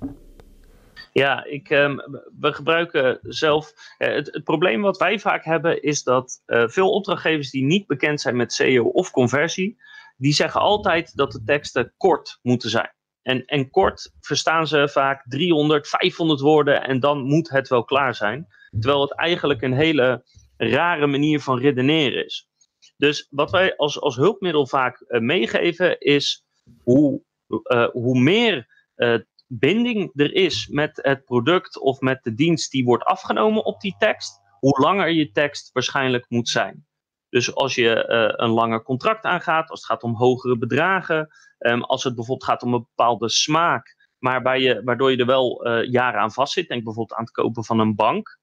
[1.13, 1.95] Ja, ik, um,
[2.39, 3.73] we gebruiken zelf.
[3.97, 8.21] Uh, het, probleem wat wij vaak hebben is dat uh, veel opdrachtgevers die niet bekend
[8.21, 9.77] zijn met SEO of conversie
[10.17, 12.95] die zeggen altijd dat de teksten kort moeten zijn.
[13.21, 18.15] En, en kort verstaan ze vaak 300, 500 woorden en dan moet het wel klaar
[18.15, 18.47] zijn.
[18.69, 20.25] Terwijl het eigenlijk een hele
[20.57, 22.49] rare manier van redeneren is.
[22.97, 26.45] Dus wat wij als, als hulpmiddel vaak uh, meegeven is
[26.83, 32.71] hoe, uh, hoe meer uh, binding er is met het product of met de dienst
[32.71, 36.86] die wordt afgenomen op die tekst, hoe langer je tekst waarschijnlijk moet zijn.
[37.29, 41.27] Dus als je uh, een langer contract aangaat, als het gaat om hogere bedragen,
[41.59, 45.67] um, als het bijvoorbeeld gaat om een bepaalde smaak, maar je, waardoor je er wel
[45.67, 48.39] uh, jaren aan vastzit, denk bijvoorbeeld aan het kopen van een bank,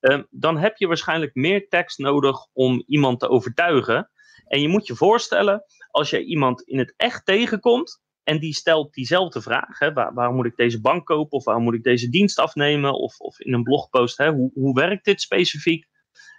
[0.00, 4.10] um, dan heb je waarschijnlijk meer tekst nodig om iemand te overtuigen.
[4.46, 8.92] En je moet je voorstellen, als je iemand in het echt tegenkomt en die stelt
[8.92, 12.08] diezelfde vraag, hè, waar, waarom moet ik deze bank kopen of waarom moet ik deze
[12.08, 15.86] dienst afnemen of, of in een blogpost, hè, hoe, hoe werkt dit specifiek?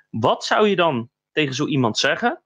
[0.09, 2.41] Wat zou je dan tegen zo iemand zeggen?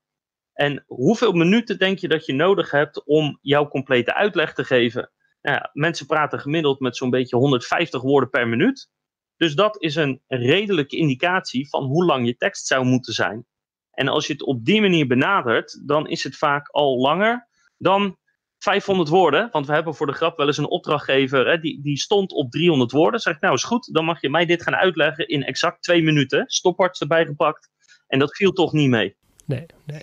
[0.53, 5.11] En hoeveel minuten denk je dat je nodig hebt om jouw complete uitleg te geven?
[5.41, 8.89] Nou mensen praten gemiddeld met zo'n beetje 150 woorden per minuut.
[9.37, 13.45] Dus dat is een redelijke indicatie van hoe lang je tekst zou moeten zijn.
[13.91, 18.17] En als je het op die manier benadert, dan is het vaak al langer dan
[18.57, 19.49] 500 woorden.
[19.51, 22.51] Want we hebben voor de grap wel eens een opdrachtgever, hè, die, die stond op
[22.51, 23.19] 300 woorden.
[23.19, 26.03] Zeg ik, nou is goed, dan mag je mij dit gaan uitleggen in exact twee
[26.03, 26.43] minuten.
[26.47, 27.69] Stopwarts erbij gepakt.
[28.12, 29.16] En dat viel toch niet mee.
[29.45, 30.01] Nee, nee,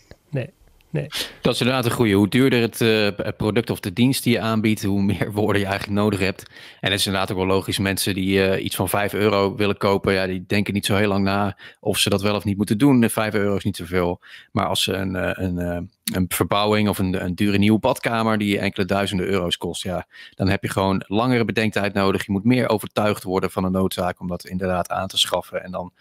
[0.91, 1.07] nee.
[1.41, 2.13] Dat is inderdaad een goede.
[2.13, 5.69] Hoe duurder het uh, product of de dienst die je aanbiedt, hoe meer woorden je
[5.69, 6.43] eigenlijk nodig hebt.
[6.81, 7.79] En het is inderdaad ook wel logisch.
[7.79, 11.09] Mensen die uh, iets van 5 euro willen kopen, ja, die denken niet zo heel
[11.09, 13.11] lang na of ze dat wel of niet moeten doen.
[13.11, 14.21] 5 euro is niet zoveel.
[14.53, 18.59] Maar als ze een, uh, een, een verbouwing of een, een dure nieuwe badkamer die
[18.59, 22.27] enkele duizenden euro's kost, ja, dan heb je gewoon langere bedenktijd nodig.
[22.27, 25.65] Je moet meer overtuigd worden van de noodzaak om dat inderdaad aan te schaffen.
[25.65, 25.93] En dan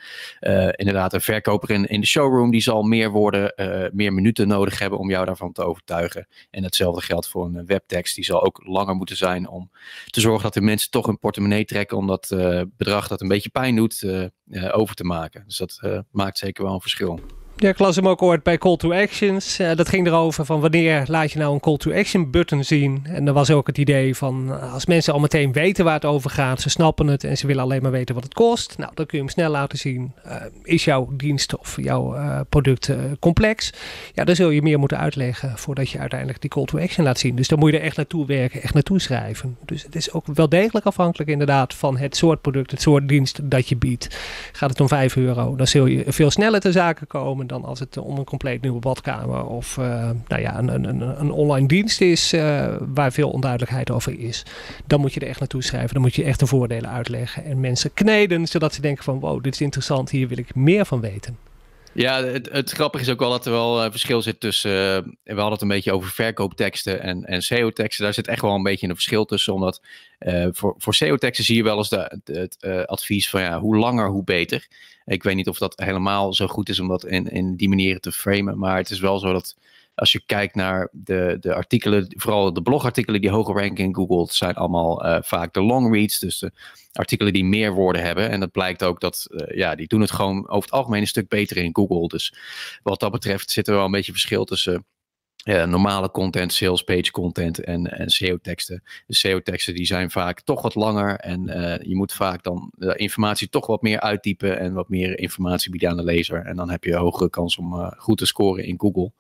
[0.75, 3.53] inderdaad een verkoper in, in de showroom, die zal meer woorden,
[3.93, 6.28] meer minuten nodig hebben om jou daarvan te overtuigen.
[6.49, 8.15] En hetzelfde geldt voor een webtekst.
[8.15, 9.71] Die zal ook langer moeten zijn om
[10.05, 13.28] te zorgen dat de mensen toch een portemonnee trekken om dat uh, bedrag dat een
[13.28, 14.28] beetje pijn doet uh,
[14.71, 15.43] over te maken.
[15.45, 15.80] Dus dat
[16.11, 17.19] maakt zeker wel een verschil.
[17.60, 19.60] Ja, ik las hem ook ooit bij Call to Actions.
[19.60, 23.05] Uh, dat ging erover van wanneer laat je nou een Call to Action button zien.
[23.10, 26.05] En er was ook het idee van eh, als mensen al meteen weten waar het
[26.05, 28.78] over gaat, ze snappen het en ze willen alleen maar weten wat het kost.
[28.78, 30.12] Nou, dan kun je hem snel laten zien.
[30.26, 30.34] Uh,
[30.64, 32.16] is jouw dienst of jouw
[32.49, 33.74] product complex?
[34.14, 37.20] Ja, dan zul je meer moeten uitleggen voordat je uiteindelijk die Call to Action laat
[37.20, 37.36] zien.
[37.36, 39.58] Dus dan moet je er echt naartoe werken, echt naartoe schrijven.
[39.66, 43.39] Dus het is ook wel degelijk afhankelijk inderdaad van het soort product, het soort dienst
[43.43, 44.18] dat je biedt.
[44.51, 47.80] Gaat het om 5 euro, dan zul je veel sneller te zaken komen dan als
[47.80, 52.02] het om een compleet nieuwe badkamer of uh, nou ja, een, een, een online dienst
[52.02, 54.45] is uh, waar veel onduidelijkheid over is.
[54.86, 55.93] Dan moet je er echt naartoe schrijven.
[55.93, 59.43] Dan moet je echt de voordelen uitleggen en mensen kneden zodat ze denken van wow,
[59.43, 61.47] dit is interessant, hier wil ik meer van weten.
[61.98, 64.72] Ja, het, het grappige is ook wel dat er wel een verschil zit tussen.
[64.72, 68.04] Uh, we hadden het een beetje over verkoopteksten en, en SEO-teksten.
[68.04, 69.54] Daar zit echt wel een beetje een verschil tussen.
[69.54, 69.82] Omdat
[70.20, 74.10] uh, voor, voor SEO-teksten zie je wel eens de, het advies van ja, hoe langer,
[74.10, 74.68] hoe beter.
[75.06, 78.00] Ik weet niet of dat helemaal zo goed is om dat in, in die manier
[78.00, 78.58] te framen.
[78.58, 79.56] Maar het is wel zo dat
[79.98, 84.34] als je kijkt naar de, de artikelen, vooral de blogartikelen die hoger ranken in Google,
[84.34, 86.20] zijn allemaal uh, vaak de long reads.
[86.20, 86.52] Dus de
[86.91, 88.30] artikelen die meer woorden hebben.
[88.30, 91.08] En dat blijkt ook dat, uh, ja, die doen het gewoon over het algemeen een
[91.08, 92.08] stuk beter in Google.
[92.08, 92.34] Dus
[92.84, 94.86] wat dat betreft zit er wel een beetje verschil tussen
[95.45, 98.83] uh, normale content, sales page content en, en SEO-teksten.
[99.05, 102.95] De SEO-teksten die zijn vaak toch wat langer en uh, je moet vaak dan de
[102.95, 106.45] informatie toch wat meer uittypen en wat meer informatie bieden aan de lezer.
[106.45, 109.11] En dan heb je een hogere kans om goed te scoren in Google.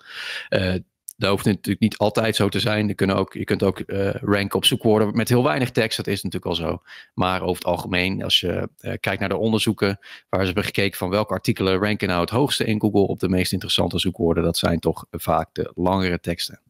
[1.17, 2.87] Dat hoeft natuurlijk niet altijd zo te zijn.
[2.87, 5.97] Je, kunt ook, je kunt ook uh, ranken op zoekwoorden met heel weinig tekst.
[5.97, 6.81] Dat is natuurlijk al zo.
[7.13, 9.99] Maar over het algemeen, als je uh, kijkt naar de onderzoeken
[10.29, 13.29] waar ze hebben gekeken van welke artikelen ranken nou het hoogste in Google op de
[13.29, 16.61] meest interessante zoekwoorden, dat zijn toch vaak de langere teksten.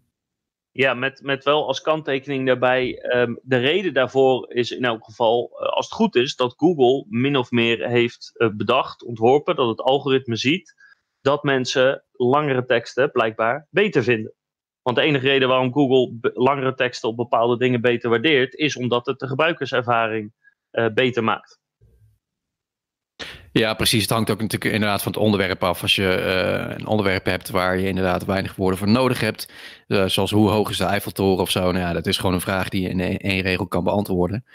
[0.71, 3.03] Ja, met, met wel als kanttekening daarbij.
[3.15, 7.05] Um, de reden daarvoor is in elk geval, uh, als het goed is, dat Google
[7.09, 10.76] min of meer heeft bedacht, ontworpen, dat het algoritme ziet
[11.27, 14.33] dat mensen langere teksten blijkbaar beter vinden.
[14.81, 19.05] Want de enige reden waarom Google langere teksten op bepaalde dingen beter waardeert, is omdat
[19.05, 20.33] het de gebruikerservaring
[20.71, 21.59] uh, beter maakt.
[23.51, 24.01] Ja, precies.
[24.01, 25.81] Het hangt ook natuurlijk inderdaad van het onderwerp af.
[25.81, 26.23] Als je
[26.69, 29.51] uh, een onderwerp hebt waar je inderdaad weinig woorden voor nodig hebt,
[29.87, 32.41] uh, zoals hoe hoog is de Eiffeltoren of zo, nou ja, dat is gewoon een
[32.41, 34.45] vraag die je in één regel kan beantwoorden.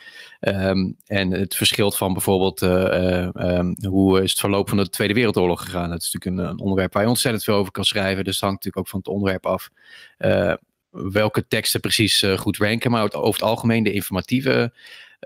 [0.40, 5.14] Um, en het verschilt van bijvoorbeeld uh, um, hoe is het verloop van de Tweede
[5.14, 5.90] Wereldoorlog gegaan.
[5.90, 8.24] Dat is natuurlijk een, een, onderwerp waar je ontzettend veel over kan schrijven.
[8.24, 9.70] Dus het hangt natuurlijk ook van het onderwerp af
[10.90, 12.90] welke teksten precies goed ranken.
[12.90, 14.72] Maar over het algemeen de informatieve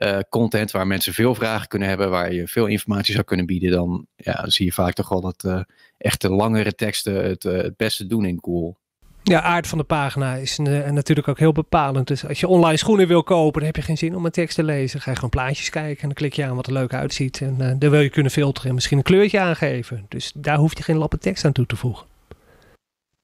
[0.03, 3.71] uh, content waar mensen veel vragen kunnen hebben, waar je veel informatie zou kunnen bieden,
[3.71, 5.61] dan ja, zie je vaak toch wel dat uh,
[5.99, 8.75] echte langere teksten het, uh, het beste doen in Google.
[9.23, 12.07] Ja, aard van de pagina is natuurlijk ook heel bepalend.
[12.07, 14.57] Dus als je online schoenen wil kopen, dan heb je geen zin om een tekst
[14.57, 15.01] te lezen.
[15.01, 17.41] ga je gewoon plaatjes kijken en dan klik je aan wat er leuk uitziet.
[17.41, 20.07] En uh, dan wil je kunnen filteren en misschien een kleurtje aangeven.
[20.09, 22.07] Dus daar hoef je geen lappen tekst aan toe te voegen.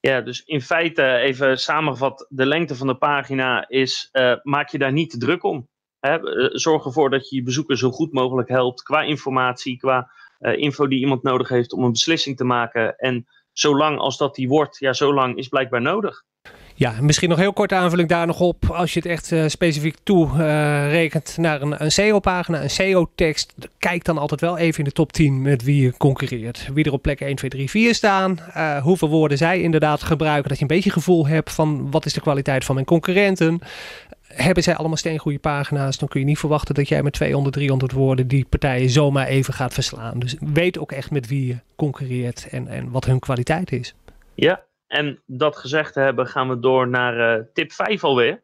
[0.00, 4.78] Ja, dus in feite, even samengevat, de lengte van de pagina is, uh, maak je
[4.78, 5.68] daar niet te druk om.
[6.02, 6.14] Eh,
[6.52, 10.88] zorg ervoor dat je je bezoeker zo goed mogelijk helpt qua informatie, qua uh, info
[10.88, 12.96] die iemand nodig heeft om een beslissing te maken.
[12.96, 16.24] En zolang als dat die wordt, ja, zolang is blijkbaar nodig.
[16.74, 18.70] Ja, misschien nog heel kort aanvulling daar nog op.
[18.70, 24.04] Als je het echt uh, specifiek toerekent uh, naar een, een SEO-pagina, een SEO-tekst, kijk
[24.04, 26.68] dan altijd wel even in de top 10 met wie je concurreert.
[26.74, 28.38] Wie er op plek 1, 2, 3, 4 staan.
[28.82, 30.48] Hoeveel woorden zij inderdaad gebruiken.
[30.48, 33.60] Dat je een beetje gevoel hebt van wat is de kwaliteit van mijn concurrenten
[34.34, 37.92] hebben zij allemaal steengoede pagina's, dan kun je niet verwachten dat jij met 200, 300
[37.92, 40.18] woorden die partijen zomaar even gaat verslaan.
[40.18, 43.94] Dus weet ook echt met wie je concurreert en, en wat hun kwaliteit is.
[44.34, 48.42] Ja, en dat gezegd hebben, gaan we door naar uh, tip 5 alweer.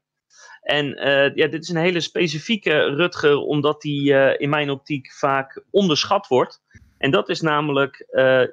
[0.61, 5.12] En uh, ja, dit is een hele specifieke Rutger, omdat die uh, in mijn optiek
[5.12, 6.62] vaak onderschat wordt.
[6.99, 8.07] En dat is namelijk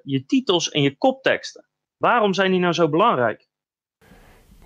[0.03, 1.65] je titels en je kopteksten.
[1.97, 3.47] Waarom zijn die nou zo belangrijk?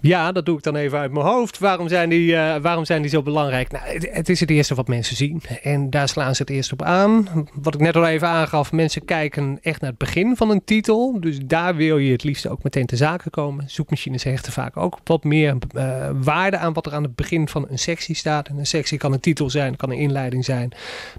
[0.01, 1.59] Ja, dat doe ik dan even uit mijn hoofd.
[1.59, 3.71] Waarom zijn die, uh, waarom zijn die zo belangrijk?
[3.71, 5.41] Nou, het, is het eerste wat mensen zien.
[5.63, 7.27] En daar slaan ze het eerst op aan.
[7.53, 11.19] Wat ik net al even aangaf, mensen kijken echt naar het begin van een titel.
[11.19, 13.69] Dus daar wil je het liefst ook meteen te zaken komen.
[13.69, 17.65] Zoekmachines hechten vaak ook wat meer uh, waarde aan wat er aan het begin van
[17.69, 18.47] een sectie staat.
[18.47, 20.71] En een sectie kan een titel zijn, kan een inleiding zijn,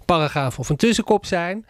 [0.05, 1.65] paragraaf of een tussenkop zijn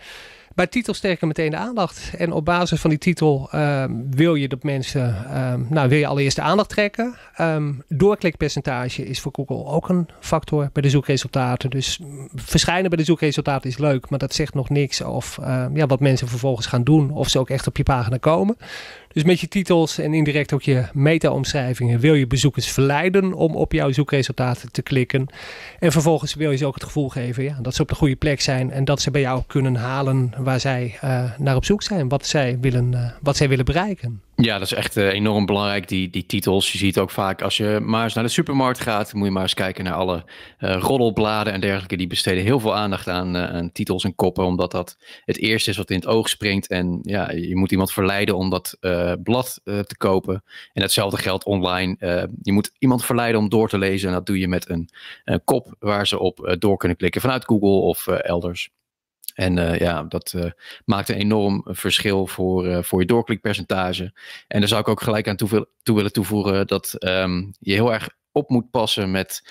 [0.55, 2.11] bij titels sterker meteen de aandacht.
[2.19, 6.07] En op basis van die titel um, wil je dat mensen, um, nou wil je
[6.07, 7.15] allereerst de aandacht trekken.
[7.41, 11.71] Um, doorklikpercentage is voor Google ook een factor bij de zoekresultaten.
[11.71, 12.01] Dus
[12.35, 15.39] verschijnen bij de zoekresultaten is leuk, maar dat zegt nog niks of
[15.75, 17.11] ja, wat mensen vervolgens gaan doen.
[17.11, 18.57] Of ze ook echt op je pagina komen.
[19.13, 23.73] Dus met je titels en indirect ook je meta-omschrijvingen wil je bezoekers verleiden om op
[23.73, 25.27] jouw zoekresultaten te klikken.
[25.79, 28.17] En vervolgens wil je ze ook het gevoel geven ja, dat ze op de goede
[28.17, 31.83] plek zijn en dat ze bij jou kunnen halen waar zij uh, naar op zoek
[31.83, 34.21] zijn, wat zij willen, uh, wat zij willen bereiken.
[34.41, 36.73] Ja, dat is echt uh, enorm belangrijk, die, die titels.
[36.73, 39.43] Je ziet ook vaak als je maar eens naar de supermarkt gaat, moet je maar
[39.43, 40.25] eens kijken naar alle
[40.59, 41.97] uh, roddelbladen en dergelijke.
[41.97, 45.71] Die besteden heel veel aandacht aan, uh, aan, titels en koppen, omdat dat het eerste
[45.71, 46.67] is wat in het oog springt.
[46.67, 48.77] En ja, je moet iemand verleiden om dat
[49.23, 50.43] blad te kopen.
[50.73, 52.29] En hetzelfde geldt online.
[52.43, 54.89] je moet iemand verleiden om door te lezen en dat doe je met een,
[55.25, 58.71] een kop waar ze op door kunnen klikken vanuit Google of elders.
[59.41, 60.51] En uh, ja, dat uh,
[60.85, 64.13] maakt een enorm verschil voor, voor je doorklikpercentage.
[64.49, 68.09] En daar zou ik ook gelijk aan toe, willen toevoegen dat um, je heel erg
[68.33, 69.43] op moet passen met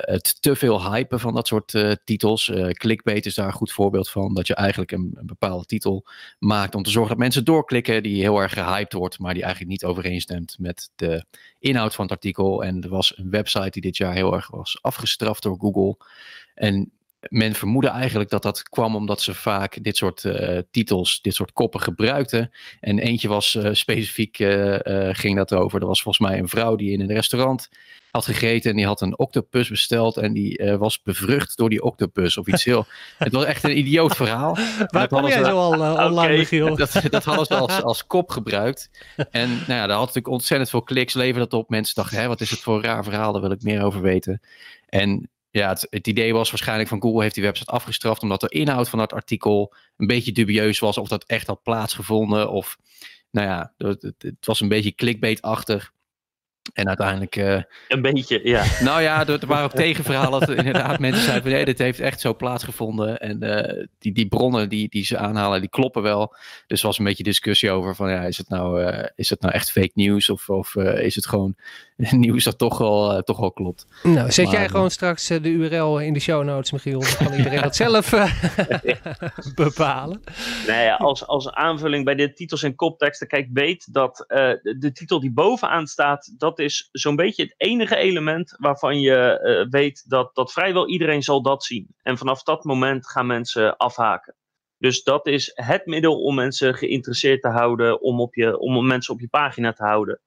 [0.00, 2.52] het te veel hypen van dat soort titels.
[2.72, 4.34] clickbait is daar een goed voorbeeld van.
[4.34, 6.06] Dat je eigenlijk een, een, bepaalde titel
[6.38, 9.72] maakt om te zorgen dat mensen doorklikken die heel erg gehyped wordt, maar die eigenlijk
[9.72, 11.24] niet overeenstemt met de
[11.58, 12.64] inhoud van het artikel.
[12.64, 15.96] En er was een website die dit jaar heel erg was afgestraft door Google.
[16.54, 21.34] En men vermoedde eigenlijk dat dat kwam omdat ze vaak dit soort uh, titels, dit
[21.34, 22.50] soort koppen gebruikten.
[22.80, 24.76] En eentje was uh, specifiek, uh,
[25.12, 25.80] ging dat over.
[25.80, 27.68] Er was volgens mij een vrouw die in een restaurant
[28.10, 32.36] had gegeten en die had een octopus besteld en die was bevrucht door die octopus
[32.36, 32.86] of iets heel...
[33.18, 34.56] het was echt een idioot verhaal.
[34.86, 35.70] Waar kom jij zo al
[36.06, 36.74] online, okay.
[36.74, 38.90] Dat, dat hadden ze als, als kop gebruikt.
[39.30, 41.68] En nou ja, daar had natuurlijk ontzettend veel kliks, leverde dat op.
[41.68, 44.00] Mensen dachten, hè, wat is het voor een raar verhaal, daar wil ik meer over
[44.00, 44.40] weten.
[44.88, 48.48] En ja, het, het, idee was waarschijnlijk van Google heeft die website afgestraft omdat de
[48.48, 52.76] inhoud van dat artikel een beetje dubieus was of dat echt had plaatsgevonden of
[53.30, 55.92] nou ja, het, het was een beetje clickbait-achtig.
[56.72, 57.36] En uiteindelijk...
[57.36, 58.64] Uh, een beetje, ja.
[58.84, 61.52] Nou ja, er, waren ook tegenverhalen dat inderdaad mensen zeiden van...
[61.52, 63.18] Nee, dit heeft echt zo plaatsgevonden.
[63.18, 66.34] En uh, die, die bronnen die, die ze aanhalen, die kloppen wel.
[66.66, 68.10] Dus er was een beetje discussie over van...
[68.10, 70.30] Ja, is het nou, uh, is het nou echt fake nieuws?
[70.30, 71.56] Of, of is het gewoon
[72.10, 73.86] nieuws dat toch wel, toch wel klopt?
[74.02, 77.00] Nou, zet maar, jij gewoon straks de URL in de show notes, Michiel.
[77.00, 78.10] Dan kan iedereen dat zelf
[79.54, 80.22] bepalen.
[80.66, 83.26] Nee, als, als aanvulling bij de titels en kopteksten...
[83.26, 86.34] Kijk, weet dat de, de titel die bovenaan staat...
[86.38, 91.22] dat is zo'n beetje het enige element waarvan je uh, weet dat, dat vrijwel iedereen
[91.22, 91.94] zal dat zien.
[92.02, 94.34] En vanaf dat moment gaan mensen afhaken.
[94.78, 99.14] Dus dat is het middel om mensen geïnteresseerd te houden, om, op je, om mensen
[99.14, 100.20] op je pagina te houden.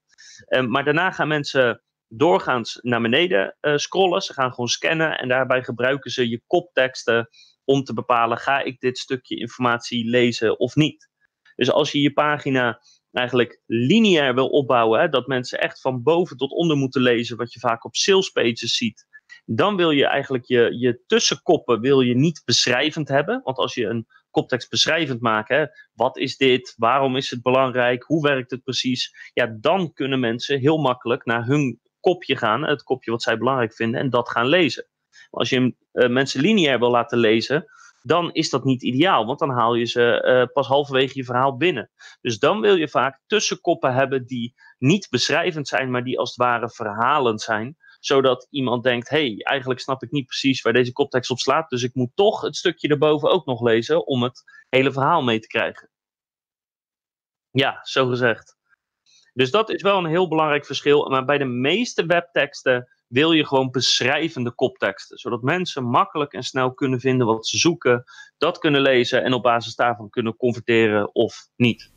[0.48, 4.22] Um, maar daarna gaan mensen doorgaans naar beneden uh, scrollen.
[4.22, 7.30] Ze gaan gewoon scannen en daarbij gebruiken ze je kopteksten
[7.64, 11.10] om te bepalen: ga ik dit stukje informatie lezen of niet?
[11.56, 12.82] Dus als je je pagina
[13.12, 17.60] eigenlijk lineair wil opbouwen, dat mensen echt van boven tot onder moeten lezen, wat je
[17.60, 19.06] vaak op sales pages ziet,
[19.46, 23.42] dan wil je eigenlijk je, je tussenkoppen wil je niet beschrijvend hebben.
[23.44, 28.04] Want als je een koptekst beschrijvend maakt, hè, wat is dit, waarom is het belangrijk,
[28.04, 32.84] hoe werkt het precies, ja, dan kunnen mensen heel makkelijk naar hun kopje gaan, het
[32.84, 34.88] kopje wat zij belangrijk vinden, en dat gaan lezen.
[35.30, 37.66] Als je uh, mensen lineair wil laten lezen,
[38.02, 41.58] dan is dat niet ideaal, want dan haal je ze uh, pas halverwege je verhaal
[41.58, 41.92] binnen.
[42.22, 46.38] Dus dan wil je vaak tussenkoppen hebben die niet beschrijvend zijn, maar die als het
[46.38, 51.32] ware verhalend zijn zodat iemand denkt: hey, eigenlijk snap ik niet precies waar deze koptekst
[51.32, 51.70] op slaat.
[51.70, 55.40] Dus ik moet toch het stukje erboven ook nog lezen om het hele verhaal mee
[55.40, 55.90] te krijgen.
[57.52, 58.58] Ja, zo gezegd.
[59.34, 61.10] Dus dat is wel een heel belangrijk verschil.
[61.10, 65.18] Maar bij de meeste webteksten wil je gewoon beschrijvende kopteksten.
[65.18, 68.04] Zodat mensen makkelijk en snel kunnen vinden wat ze zoeken,
[68.38, 71.92] dat kunnen lezen en op basis daarvan kunnen converteren of niet.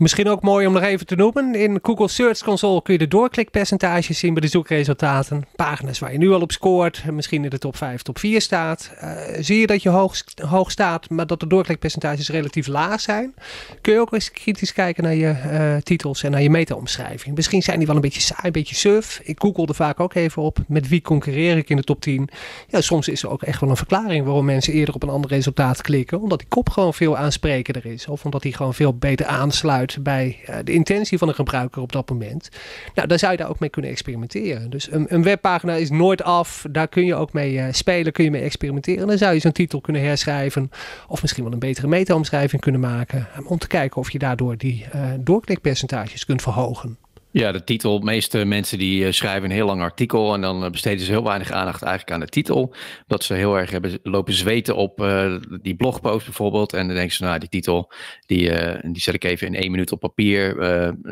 [0.00, 1.54] Misschien ook mooi om nog even te noemen.
[1.54, 5.44] In Google Search Console kun je de doorklikpercentages zien bij de zoekresultaten.
[5.56, 8.92] Pagina's waar je nu al op scoort, misschien in de top 5, top 4 staat.
[9.02, 13.34] Uh, zie je dat je hoog, hoog staat, maar dat de doorklikpercentages relatief laag zijn.
[13.80, 17.36] Kun je ook eens kritisch kijken naar je uh, titels en naar je meta-omschrijving.
[17.36, 19.20] Misschien zijn die wel een beetje saai, een beetje suf.
[19.22, 22.28] Ik googelde vaak ook even op met wie concurreer ik in de top 10.
[22.68, 25.30] Ja, soms is er ook echt wel een verklaring waarom mensen eerder op een ander
[25.30, 26.20] resultaat klikken.
[26.20, 28.06] Omdat die kop gewoon veel aansprekender is.
[28.06, 31.92] Of omdat die gewoon veel beter aansluit bij uh, de intentie van de gebruiker op
[31.92, 32.48] dat moment.
[32.94, 34.70] Nou, dan zou je daar ook mee kunnen experimenteren.
[34.70, 36.64] Dus een, een webpagina is nooit af.
[36.70, 39.06] Daar kun je ook mee uh, spelen, kun je mee experimenteren.
[39.06, 40.70] Dan zou je zo'n titel kunnen herschrijven.
[41.08, 43.28] Of misschien wel een betere meta-omschrijving kunnen maken.
[43.44, 46.98] Om te kijken of je daardoor die uh, doorklikpercentages kunt verhogen.
[47.32, 48.00] Ja, de titel.
[48.00, 51.10] De meeste mensen die uh, schrijven een heel lang artikel en dan uh, besteden ze
[51.10, 52.74] heel weinig aandacht eigenlijk aan de titel.
[53.06, 56.72] Dat ze heel erg hebben lopen zweten op uh, die blogpost bijvoorbeeld.
[56.72, 57.92] En dan denken ze, nou die titel,
[58.26, 58.50] die,
[58.92, 60.54] die zet ik even in één minuut op papier,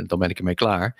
[0.06, 0.96] dan ben ik ermee klaar.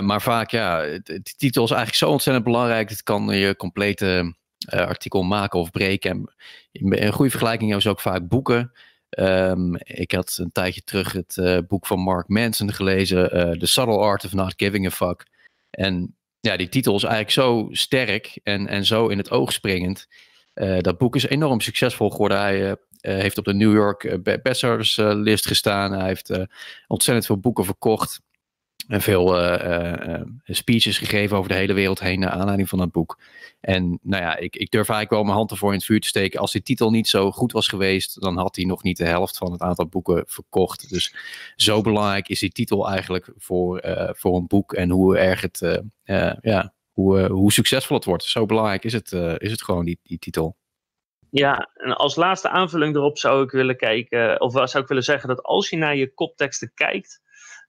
[0.00, 2.88] maar vaak, ja, de titel is eigenlijk zo ontzettend belangrijk.
[2.88, 4.34] Het kan je complete
[4.68, 6.10] artikel maken of breken.
[6.10, 8.72] En een goede vergelijking is ook vaak boeken.
[9.18, 13.66] Um, ik had een tijdje terug het uh, boek van Mark Manson gelezen, uh, The
[13.66, 15.26] Subtle Art of Not Giving a Fuck.
[15.70, 20.06] En ja, die titel is eigenlijk zo sterk en, en zo in het oog springend.
[20.54, 22.38] Uh, dat boek is enorm succesvol geworden.
[22.38, 25.92] Hij heeft op de New York bestsellers list gestaan.
[25.92, 26.30] Hij heeft
[26.86, 28.20] ontzettend veel boeken verkocht.
[28.92, 32.92] En veel uh, uh, speeches gegeven over de hele wereld heen naar aanleiding van dat
[32.92, 33.18] boek.
[33.60, 36.08] En nou ja, ik, ik durf eigenlijk wel mijn hand ervoor in het vuur te
[36.08, 36.40] steken.
[36.40, 39.36] Als die titel niet zo goed was geweest, dan had hij nog niet de helft
[39.36, 40.90] van het aantal boeken verkocht.
[40.90, 41.14] Dus
[41.56, 43.80] zo belangrijk is die titel eigenlijk voor,
[44.16, 45.82] voor een boek en hoe erg het,
[46.42, 48.24] ja, hoe, hoe succesvol het wordt.
[48.24, 50.56] Zo belangrijk is het, is het gewoon, die, die titel.
[51.30, 55.28] Ja, en als laatste aanvulling erop zou ik willen kijken, of zou ik willen zeggen
[55.28, 57.20] dat als je naar je kopteksten kijkt,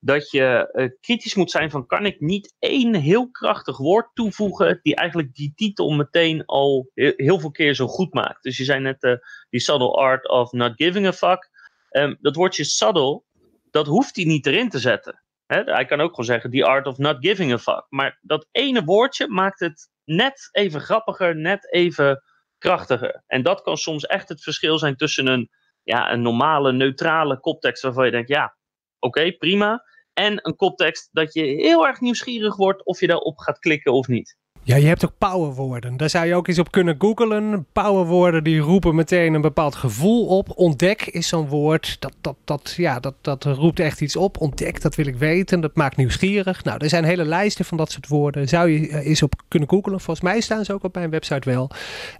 [0.06, 4.80] dat je uh, kritisch moet zijn van kan ik niet één heel krachtig woord toevoegen
[4.82, 8.44] die eigenlijk die titel meteen al heel, veel keer zo goed maakt.
[8.44, 9.16] Dus je zei net uh,
[9.50, 11.50] die subtle art of not giving a fuck.
[11.92, 13.24] Um, dat woordje subtle,
[13.72, 15.24] dat hoeft hij niet erin te zetten.
[15.46, 17.86] Hij kan ook gewoon zeggen the art of not giving a fuck.
[17.90, 22.24] Maar dat ene woordje maakt het net even grappiger, net even
[22.58, 23.24] krachtiger.
[23.28, 25.50] En dat kan soms echt het verschil zijn tussen een,
[25.84, 28.58] ja, een normale, neutrale koptekst waarvan je denkt, ja,
[29.00, 33.60] oké, prima en een koptekst dat je heel erg nieuwsgierig wordt of je daarop gaat
[33.60, 34.38] klikken of niet.
[34.66, 35.98] Ja, je hebt ook powerwoorden.
[35.98, 37.66] Daar zou je ook eens op kunnen googlen.
[37.74, 40.52] Powerwoorden die roepen meteen een bepaald gevoel op.
[40.56, 41.96] Ontdek is zo'n woord.
[42.00, 44.42] Dat, dat, dat, ja, dat, dat roept echt iets op.
[44.42, 45.62] Ontdek, dat wil ik weten.
[45.62, 46.64] Dat maakt nieuwsgierig.
[46.64, 48.48] Nou, er zijn hele lijsten van dat soort woorden.
[48.48, 50.00] Zou je eh, eens op kunnen googlen.
[50.00, 51.70] Volgens mij staan ze ook op mijn website wel.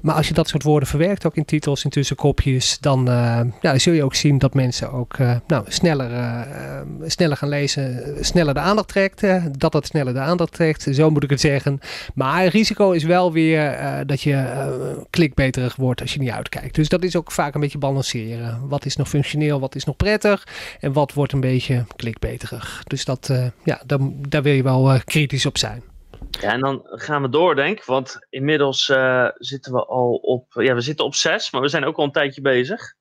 [0.02, 3.78] Maar als je dat soort woorden verwerkt, ook in titels, in tussenkopjes, dan uh, ja,
[3.78, 6.46] zul je ook zien dat mensen ook uh, nou, sneller,
[7.06, 9.22] sneller gaan lezen, sneller de aandacht trekt.
[9.60, 10.88] dat dat sneller de aandacht trekt.
[10.92, 11.80] Zo moet ik het zeggen.
[12.14, 16.30] Maar maar risico is wel weer uh, dat je uh, klikbeterig wordt als je niet
[16.30, 16.76] uitkijkt.
[16.76, 18.68] Dus dat is ook vaak een beetje balanceren.
[18.68, 20.48] Wat is nog functioneel, wat is nog prettig
[20.80, 22.84] en wat wordt een beetje klikbeterig.
[22.84, 25.84] Dus dat, uh, ja, daar, daar wil je wel kritisch op zijn.
[26.42, 27.84] Ja, en dan gaan we door, denk ik.
[27.84, 28.86] Want inmiddels
[29.38, 30.54] zitten we al op.
[30.54, 32.96] Ja, we zitten op zes, maar we zijn ook al een tijdje bezig.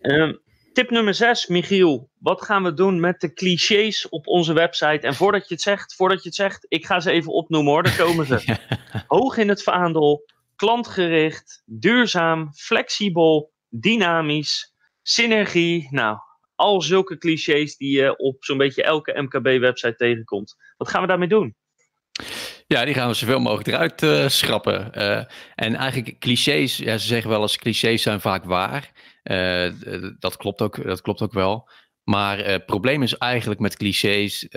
[0.00, 0.40] Um,
[0.78, 2.10] Tip nummer 6, Michiel.
[2.18, 5.06] Wat gaan we doen met de clichés op onze website?
[5.06, 7.82] En voordat je het zegt, voordat je het zegt, ik ga ze even opnoemen hoor,
[7.82, 8.56] daar komen ze.
[9.06, 10.24] Hoog in het vaandel,
[10.56, 15.88] klantgericht, duurzaam, flexibel, dynamisch, synergie.
[15.90, 16.18] Nou,
[16.54, 20.56] al zulke clichés die je op zo'n beetje elke MKB-website tegenkomt.
[20.76, 21.56] Wat gaan we daarmee doen?
[22.66, 24.90] Ja, die gaan we zoveel mogelijk eruit uh, schrappen.
[24.94, 25.24] Uh,
[25.54, 28.90] en eigenlijk clichés, ja, ze zeggen wel eens clichés zijn vaak waar.
[29.30, 29.72] Uh,
[30.18, 31.68] dat, klopt ook, dat klopt ook wel.
[32.02, 34.48] Maar het probleem is eigenlijk met clichés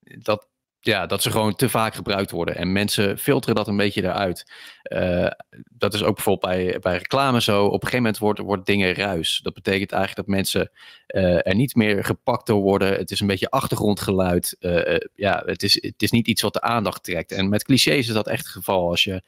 [0.00, 0.49] dat
[0.80, 2.56] ja, dat ze gewoon te vaak gebruikt worden.
[2.56, 4.52] En mensen filteren dat een beetje eruit.
[4.82, 5.26] Uh,
[5.70, 7.64] dat is ook bijvoorbeeld bij, bij reclame zo.
[7.64, 9.40] Op een gegeven moment wordt, wordt dingen ruis.
[9.42, 10.70] Dat betekent eigenlijk dat mensen
[11.08, 12.96] uh, er niet meer gepakt door worden.
[12.96, 14.56] Het is een beetje achtergrondgeluid.
[14.60, 17.32] Uh, ja, het is, het is niet iets wat de aandacht trekt.
[17.32, 18.88] En met clichés is dat echt het geval.
[18.88, 19.22] Als je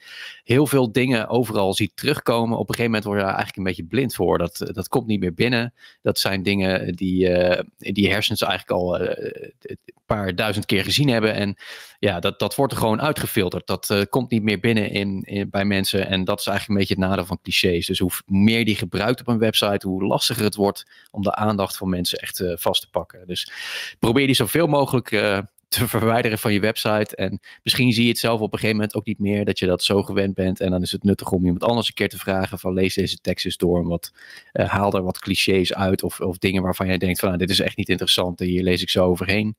[0.45, 3.75] heel veel dingen overal ziet terugkomen, op een gegeven moment word je daar eigenlijk een
[3.75, 4.39] beetje blind voor.
[4.39, 5.75] Dat, dat komt niet meer binnen.
[6.03, 7.29] Dat zijn dingen die,
[7.77, 11.35] die hersens eigenlijk al een paar duizend keer gezien hebben.
[11.43, 11.57] En
[11.99, 13.67] ja, dat, dat wordt er gewoon uitgefilterd.
[13.67, 16.07] Dat uh, komt niet meer binnen in, bij mensen.
[16.07, 17.87] En dat is eigenlijk een beetje het nadeel van clichés.
[17.87, 21.77] Dus hoe meer die gebruikt op een website, hoe lastiger het wordt om de aandacht
[21.77, 23.27] van mensen echt uh, vast te pakken.
[23.27, 23.53] Dus
[23.99, 25.39] probeer die zoveel mogelijk uh,
[25.69, 27.17] te verwijderen van je website.
[27.17, 29.67] En misschien zie je het zelf op een gegeven moment ook niet meer dat je
[29.67, 30.61] dat zo gewend bent.
[30.61, 33.17] En dan is het nuttig om iemand anders een keer te vragen van lees deze
[33.17, 33.79] tekst eens door.
[33.79, 34.13] En wat,
[34.53, 37.61] haal er wat clichés uit of, of dingen waarvan jij denkt van nou, dit is
[37.61, 38.41] echt niet interessant.
[38.41, 39.57] En hier lees ik zo overheen.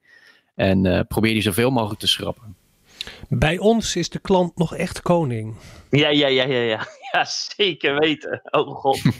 [0.55, 2.55] En uh, probeer die zoveel mogelijk te schrappen.
[3.29, 5.55] Bij ons is de klant nog echt koning.
[5.89, 6.87] Ja, ja, ja, ja, ja.
[7.11, 7.25] Ja,
[7.57, 8.41] zeker weten.
[8.51, 9.01] Oh god.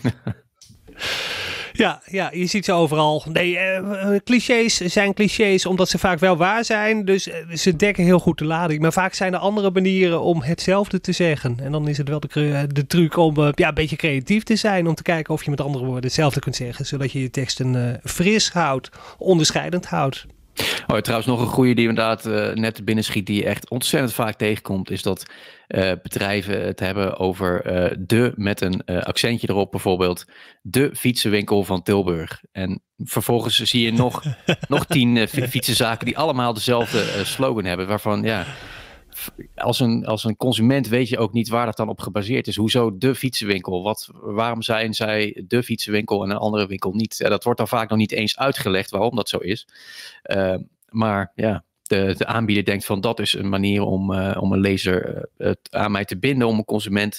[1.75, 3.23] Ja, ja, je ziet ze overal.
[3.31, 7.05] Nee, uh, clichés zijn clichés omdat ze vaak wel waar zijn.
[7.05, 8.81] Dus uh, ze dekken heel goed de lading.
[8.81, 11.59] Maar vaak zijn er andere manieren om hetzelfde te zeggen.
[11.59, 14.55] En dan is het wel de, de truc om uh, ja, een beetje creatief te
[14.55, 14.87] zijn.
[14.87, 16.85] Om te kijken of je met andere woorden hetzelfde kunt zeggen.
[16.85, 20.25] Zodat je je teksten fris houdt, onderscheidend houdt.
[20.87, 24.35] Oh, trouwens, nog een goede die inderdaad uh, net binnenschiet, die je echt ontzettend vaak
[24.35, 25.25] tegenkomt, is dat
[25.67, 30.25] uh, bedrijven het hebben over uh, de, met een accentje erop bijvoorbeeld,
[30.61, 32.41] de fietsenwinkel van Tilburg.
[32.51, 34.23] En vervolgens zie je nog,
[34.67, 38.45] nog tien fietsenzaken die allemaal dezelfde slogan hebben, waarvan ja,
[39.55, 42.55] als een, als een consument weet je ook niet waar dat dan op gebaseerd is.
[42.55, 43.83] Hoezo de fietsenwinkel?
[43.83, 47.17] Wat, waarom zijn zij de fietsenwinkel en een andere winkel niet?
[47.17, 49.67] dat wordt dan vaak nog niet eens uitgelegd waarom dat zo is.
[50.23, 50.55] Uh,
[50.89, 54.59] maar ja, de, de, aanbieder denkt van dat is een manier om, uh, om een
[54.59, 57.17] lezer uh, aan mij te binden, om een consument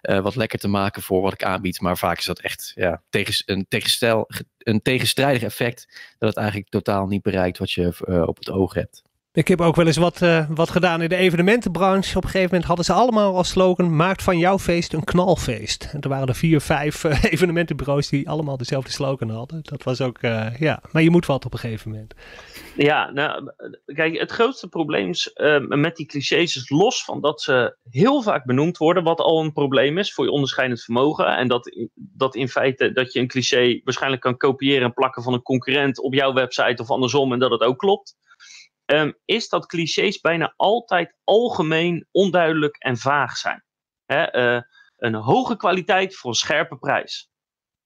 [0.00, 1.80] wat lekker te maken voor wat ik aanbied.
[1.80, 6.68] Maar vaak is dat echt ja, tegen, een, tegenstel, een tegenstrijdig effect dat het eigenlijk
[6.68, 9.02] totaal niet bereikt wat je op het oog hebt.
[9.32, 12.16] Ik heb ook wel eens wat, uh, wat gedaan in de evenementenbranche.
[12.16, 15.90] Op een gegeven moment hadden ze allemaal als slogan: Maak van jouw feest een knalfeest.
[15.92, 19.60] En er waren er vier, vijf uh, evenementenbureaus die allemaal dezelfde slogan hadden.
[19.62, 22.14] Dat was ook, uh, ja, maar je moet wat op een gegeven moment.
[22.76, 23.52] Ja, nou,
[23.84, 25.30] kijk, het grootste probleem is,
[25.68, 29.52] met die clichés is los van dat ze heel vaak benoemd worden, wat al een
[29.52, 31.26] probleem is voor je onderscheidend vermogen.
[31.26, 35.32] En dat, dat in feite dat je een cliché waarschijnlijk kan kopiëren en plakken van
[35.32, 38.18] een concurrent op jouw website of andersom en dat het ook klopt
[38.92, 43.64] um, is dat clichés bijna altijd algemeen, onduidelijk en vaag zijn.
[44.06, 44.60] Uh,
[44.96, 47.30] een hoge kwaliteit voor een scherpe prijs.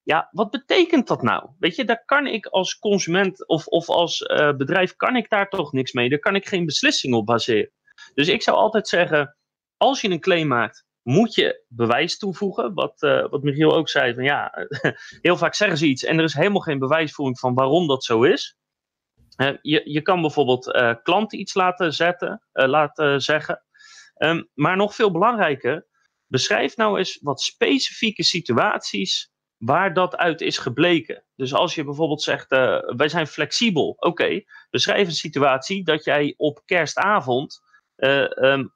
[0.03, 1.51] Ja, wat betekent dat nou?
[1.59, 5.49] Weet je, daar kan ik als consument of, of als uh, bedrijf kan ik daar
[5.49, 6.09] toch niks mee.
[6.09, 7.71] Daar kan ik geen beslissing op baseren.
[8.15, 9.37] Dus ik zou altijd zeggen,
[9.77, 12.75] als je een claim maakt, moet je bewijs toevoegen.
[12.75, 14.53] Wat, uh, wat Michiel ook zei, van ja,
[15.23, 18.23] heel vaak zeggen ze iets en er is helemaal geen bewijsvoering van waarom dat zo
[18.23, 18.57] is.
[19.63, 23.63] Je, je kan bijvoorbeeld uh, klanten iets laten, zetten, uh, laten zeggen.
[24.19, 25.87] Um, maar nog veel belangrijker,
[26.27, 31.25] beschrijf nou eens wat specifieke situaties waar dat uit is gebleken.
[31.37, 32.49] Dus als je bijvoorbeeld zegt,
[32.97, 33.95] wij zijn flexibel.
[33.99, 37.61] Oké, beschrijf een situatie dat jij op kerstavond,
[37.97, 38.73] um,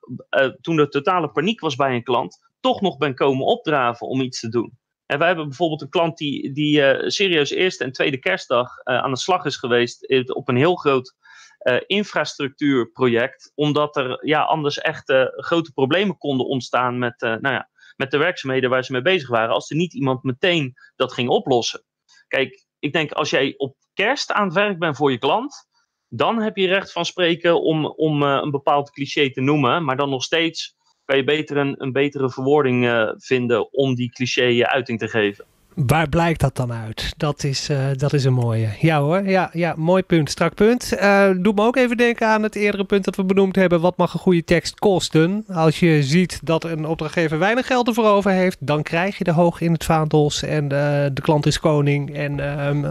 [0.60, 4.40] toen er totale paniek was bij een klant, toch nog bent komen opdraven om iets
[4.40, 4.78] te doen.
[5.08, 8.98] En wij hebben bijvoorbeeld een klant die, die uh, serieus eerste en tweede kerstdag uh,
[8.98, 11.14] aan de slag is geweest op een heel groot
[11.62, 13.52] uh, infrastructuurproject.
[13.54, 18.70] Omdat er ja, anders echt grote problemen konden ontstaan met, nou ja, met de werkzaamheden
[18.70, 19.54] waar ze mee bezig waren.
[19.54, 21.84] Als er niet iemand meteen dat ging oplossen.
[22.26, 25.66] Kijk, ik denk als jij op kerst aan het werk bent voor je klant.
[26.08, 29.84] Dan heb je recht van spreken om, om een bepaald cliché te noemen.
[29.84, 30.76] Maar dan nog steeds
[31.08, 35.44] kan je beter een, betere verwoording uh, vinden om die cliché uiting te geven.
[35.74, 37.12] Waar blijkt dat dan uit?
[37.16, 38.68] Dat is, uh, dat is een mooie.
[38.80, 40.92] Ja hoor, ja, ja mooi punt, strak punt.
[40.92, 43.80] Uh, doe me ook even denken aan het eerdere punt dat we benoemd hebben.
[43.80, 45.44] Wat mag een goede tekst kosten?
[45.48, 49.32] Als je ziet dat een opdrachtgever weinig geld ervoor over heeft, dan krijg je de
[49.32, 52.86] hoog in het vaandels en de klant is koning en um,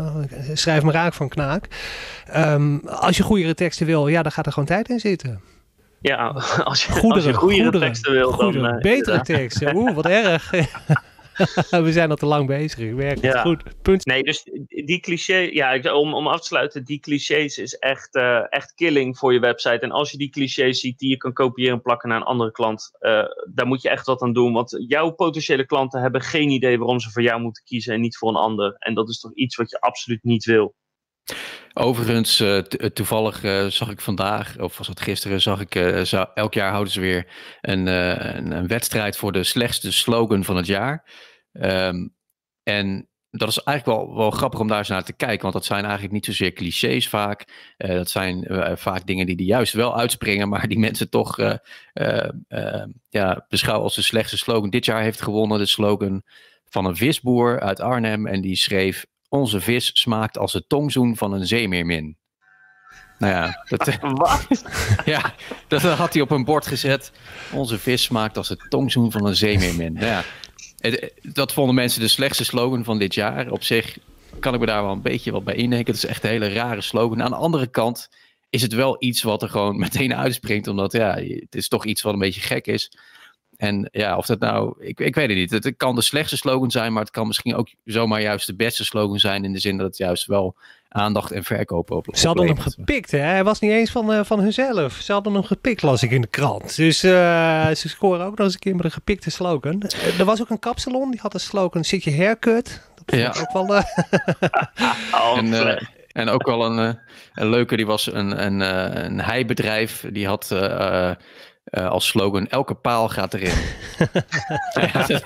[0.54, 1.68] schrijf maar raak van knaak.
[2.36, 5.57] Um, als je goede teksten wil, ja, dan gaat er gewoon tijd in zitten.
[6.02, 6.28] Ja,
[6.64, 8.76] als je, goederen, als je goedere teksten wil, goederen, dan...
[8.76, 10.52] Uh, betere teksten, oeh, wat erg.
[11.86, 12.80] We zijn al te lang bezig.
[12.80, 13.42] Ik werk Ja.
[13.42, 13.64] goed.
[13.82, 14.06] Punt.
[14.06, 18.42] Nee, dus die cliché, ja, om, om af te sluiten, die clichés is echt, eh,
[18.50, 19.80] echt killing voor je website.
[19.80, 22.52] En als je die clichés ziet die je kan kopiëren en plakken naar een andere
[22.52, 23.24] klant, eh,
[23.54, 24.54] daar moet je echt wat aan doen.
[24.54, 28.18] Want jouw potentiële klanten hebben geen idee waarom ze voor jou moeten kiezen en niet
[28.18, 28.76] voor een ander.
[28.80, 30.76] En dat is toch iets wat je absoluut niet wil.
[31.74, 32.64] Overigens, eh, eh,
[32.94, 36.72] toevallig eh, zag ik vandaag, of was het gisteren, zag ik, eh, zou- elk jaar
[36.72, 37.28] houden ze weer
[37.62, 41.10] een, een, wedstrijd voor de slechtste slogan van het jaar.
[41.52, 42.08] Ehm,
[42.64, 45.66] en dat is eigenlijk wel, wel grappig om daar eens naar te kijken, want dat
[45.66, 47.46] zijn eigenlijk niet zozeer clichés vaak.
[47.78, 48.48] Dat zijn
[48.78, 51.38] vaak dingen die er juist wel uitspringen, maar die mensen toch
[53.10, 54.70] ja, beschouwen als de slechtste slogan.
[54.70, 56.24] Dit jaar heeft gewonnen de slogan
[56.66, 61.34] van een visboer uit Arnhem en die schreef onze vis smaakt als de tongzoen van
[61.34, 62.18] een zeemeermin.
[63.20, 64.48] Nou ja, dat, eh, Wat?
[65.06, 65.34] ja,
[65.68, 67.12] dat had hij op een bord gezet.
[67.52, 69.94] Onze vis smaakt als de tongzoen van een zeemeermin.
[69.94, 70.24] Nou ja,
[70.78, 73.52] het- dat vonden mensen de slechtste slogan van dit jaar.
[73.52, 73.98] Op zich
[74.40, 75.94] kan ik me daar wel een beetje wat bij indenken.
[75.94, 77.24] Het is echt een hele rare slogan.
[77.24, 78.10] Aan de andere kant
[78.50, 80.68] is het wel iets wat er gewoon meteen uitspringt.
[80.68, 82.92] Omdat ja, het is toch iets wat een beetje gek is.
[83.58, 85.52] En ja, of dat nou, ik, ik weet het niet.
[85.52, 88.86] Het, kan de slechtste slogan zijn, maar het kan misschien ook zomaar juist de beste
[88.86, 89.44] slogan zijn.
[89.46, 90.56] In de zin dat het juist wel
[90.90, 92.08] aandacht en verkoop op.
[92.12, 92.76] Ze hadden hem oplevert.
[92.80, 93.18] gepikt, hè?
[93.20, 94.94] Hij was niet eens van, eh, van hunzelf.
[94.94, 96.76] Ze hadden hem gepikt, las ik in de krant.
[96.76, 99.82] Dus eh, ze scoren ook nog eens een keer met een gepikte slogan.
[99.82, 102.82] Eh, er was ook een kapsalon, die had een slogan, zit je haircut?
[102.96, 103.42] Dat vond Ja.
[103.42, 103.76] ik ook wel...
[103.76, 103.84] eh,
[105.22, 105.82] Oh, En, eh,
[106.12, 107.02] en ook wel een, eh,
[107.34, 110.06] een leuke, die was een, een, eh, een heibedrijf.
[110.12, 110.56] Die had
[111.70, 113.54] eh, eh, eh, als slogan, elke paal gaat erin.
[114.74, 115.22] Ja, dat-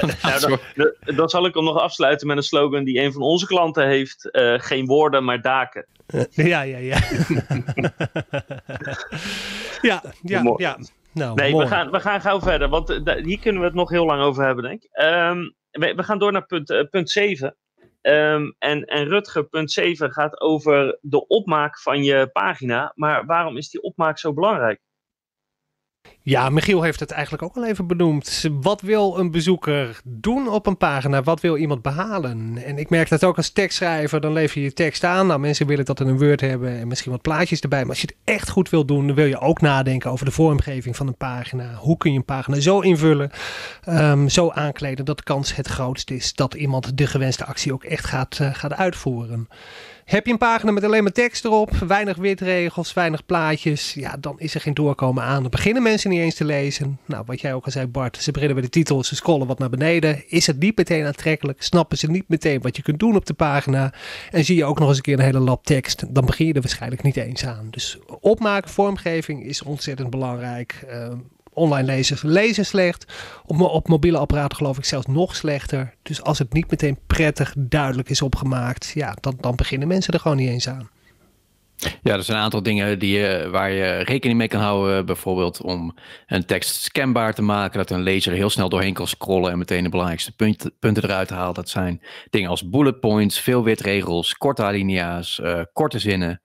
[0.00, 3.00] dat Nou, soort- dan, dan- dan zal ik hem nog afsluiten met een slogan die
[3.00, 4.30] een van onze klanten heeft.
[4.30, 5.86] eh, geen woorden, maar daken.
[6.30, 6.98] ja, ja, ja.
[9.82, 10.62] ja, ja, Mooi.
[10.62, 10.78] ja.
[11.12, 11.64] Nou, Nee, mooi.
[11.64, 14.22] we gaan, we gaan gauw verder, want eh, hier kunnen we het nog heel lang
[14.22, 14.88] over hebben, denk ik.
[14.92, 15.38] Ehm,
[15.70, 17.56] we, we gaan door naar punt, eh, punt 7.
[18.00, 22.92] Ehm, en, en Rutger, punt 7 gaat over de opmaak van je pagina.
[22.94, 24.80] Maar waarom is die opmaak zo belangrijk?
[26.24, 28.48] Ja, Michiel heeft het eigenlijk ook al even benoemd.
[28.60, 31.22] Wat wil een bezoeker doen op een pagina?
[31.22, 32.58] Wat wil iemand behalen?
[32.64, 35.26] En ik merk dat ook als tekstschrijver, dan lever je je tekst aan.
[35.26, 37.80] Nou, mensen willen dat in een Word hebben en misschien wat plaatjes erbij.
[37.80, 40.30] Maar als je het echt goed wil doen, dan wil je ook nadenken over de
[40.30, 41.74] vormgeving van een pagina.
[41.74, 43.30] Hoe kun je een pagina zo invullen,
[43.84, 47.84] ehm, zo aankleden dat de kans het grootst is dat iemand de gewenste actie ook
[47.84, 49.48] echt gaat, eh, gaat uitvoeren.
[50.04, 54.40] Heb je een pagina met alleen maar tekst erop, weinig witregels, weinig plaatjes, ja, dan
[54.40, 55.40] is er geen doorkomen aan.
[55.42, 56.98] Dan beginnen mensen niet eens te lezen.
[57.06, 59.58] Nou, wat jij ook al zei, Bart, ze beginnen bij de titel, ze scrollen wat
[59.58, 60.22] naar beneden.
[60.28, 61.62] Is het niet meteen aantrekkelijk?
[61.62, 63.92] Snappen ze niet meteen wat je kunt doen op de pagina?
[64.30, 66.52] En zie je ook nog eens een keer een hele lap tekst, dan begin je
[66.52, 67.66] er waarschijnlijk niet eens aan.
[67.70, 70.84] Dus opmaken, vormgeving is ontzettend belangrijk.
[70.88, 71.16] Ehm,
[71.52, 73.12] online lezen, lezen slecht.
[73.46, 75.94] Op, op mobiele apparaten geloof ik zelfs nog slechter.
[76.02, 80.20] Dus als het niet meteen prettig duidelijk is opgemaakt, ja, dan, dan beginnen mensen er
[80.20, 80.90] gewoon niet eens aan.
[82.02, 85.06] Ja, er zijn een aantal dingen die je, waar je rekening mee kan houden.
[85.06, 85.94] Bijvoorbeeld om
[86.26, 87.78] een tekst scanbaar te maken.
[87.78, 91.30] Dat een lezer heel snel doorheen kan scrollen en meteen de belangrijkste punt- punten eruit
[91.30, 91.54] haalt.
[91.54, 96.42] Dat zijn dingen als bullet points, veel witregels, korte alinea's, eh, korte zinnen.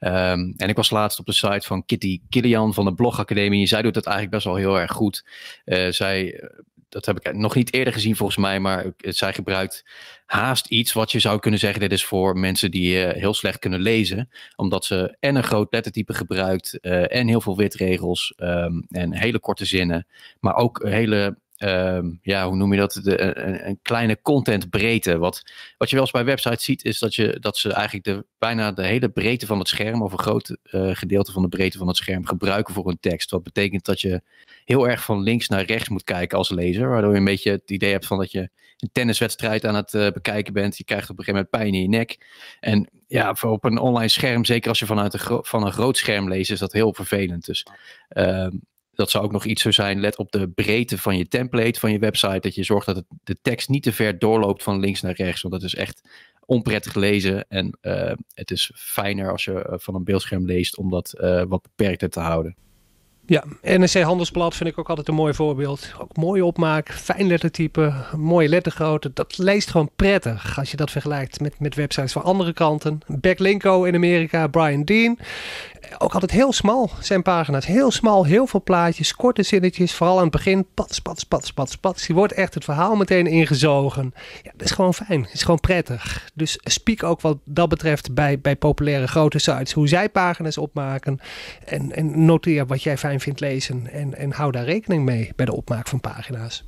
[0.00, 3.66] Ehm, en ik was laatst op de site van Kitty Kilian van de Blogacademie.
[3.66, 5.24] Zij doet dat eigenlijk best wel heel erg goed.
[5.64, 6.48] Eh, zij, eh,
[6.88, 9.84] dat heb ik nog niet eerder gezien volgens mij, maar eh, zij gebruikt
[10.26, 11.80] haast iets wat je zou kunnen zeggen.
[11.80, 16.14] Dit is voor mensen die heel slecht kunnen lezen omdat ze en een groot lettertype
[16.14, 20.06] gebruikt en heel veel witregels ehm, en hele korte zinnen.
[20.40, 23.00] Maar ook hele, ehm, ja, hoe noem je dat?
[23.04, 25.18] Een, een kleine contentbreedte.
[25.18, 25.42] Wat,
[25.78, 28.72] wat je wel eens bij websites ziet is dat, je, dat ze eigenlijk de, bijna
[28.72, 31.86] de hele breedte van het scherm of een groot eh, gedeelte van de breedte van
[31.86, 33.30] het scherm gebruiken voor een tekst.
[33.30, 34.22] Wat betekent dat je
[34.64, 36.88] heel erg van links naar rechts moet kijken als lezer.
[36.88, 40.10] Waardoor je een beetje het idee hebt van dat je een tenniswedstrijd aan het eh,
[40.10, 40.76] bekijken bent.
[40.76, 42.26] Je krijgt op een gegeven moment pijn in je nek.
[42.60, 46.28] En ja, op een online scherm, zeker als je vanuit een, van een groot scherm
[46.28, 47.44] leest, is dat heel vervelend.
[47.44, 47.66] Dus
[48.08, 48.56] ehm,
[49.00, 50.00] dat zou ook nog iets zo zijn.
[50.00, 52.40] Let op de breedte van je template van je website.
[52.40, 55.42] Dat je zorgt dat de tekst niet te ver doorloopt van links naar rechts.
[55.42, 56.08] Want dat is echt
[56.46, 57.48] onprettig lezen.
[57.48, 61.42] En eh, het is fijner als je eh, van een beeldscherm leest om dat eh,
[61.48, 62.56] wat beperkter te houden.
[63.30, 65.92] Ja, NRC Handelsblad vind ik ook altijd een mooi voorbeeld.
[65.98, 69.10] Ook mooi opmaak, fijn lettertype, mooie lettergrootte.
[69.14, 72.98] Dat leest gewoon prettig als je dat vergelijkt met, met websites van andere kranten.
[73.06, 75.18] Backlinko in Amerika, Brian Dean.
[75.98, 77.66] Ook altijd heel smal zijn pagina's.
[77.66, 79.94] Heel smal, heel veel plaatjes, korte zinnetjes.
[79.94, 82.06] Vooral aan het begin, pats, pats, pats, pats, pats.
[82.06, 84.14] Je wordt echt het verhaal meteen ingezogen.
[84.42, 85.28] Ja, dat is gewoon fijn.
[85.32, 86.30] Is gewoon prettig.
[86.34, 89.72] Dus speak ook wat dat betreft bij, bij populaire grote sites.
[89.72, 91.20] Hoe zij pagina's opmaken.
[91.64, 93.86] En, en noteer wat jij fijn vindt lezen.
[93.86, 96.64] En, en hou daar rekening mee bij de opmaak van pagina's.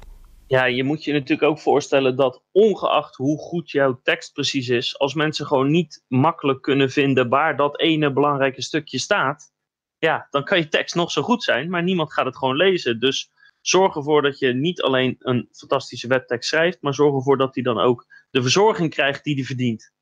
[0.46, 4.98] Ja, je moet je natuurlijk ook voorstellen dat ongeacht hoe goed jouw tekst precies is,
[4.98, 9.52] als mensen gewoon niet makkelijk kunnen vinden waar dat ene belangrijke stukje staat,
[9.98, 13.00] ja, dan kan je tekst nog zo goed zijn, maar niemand gaat het gewoon lezen.
[13.00, 13.30] Dus
[13.60, 17.62] zorg ervoor dat je niet alleen een fantastische webtekst schrijft, maar zorg ervoor dat die
[17.62, 19.92] dan ook de verzorging krijgt die die verdient.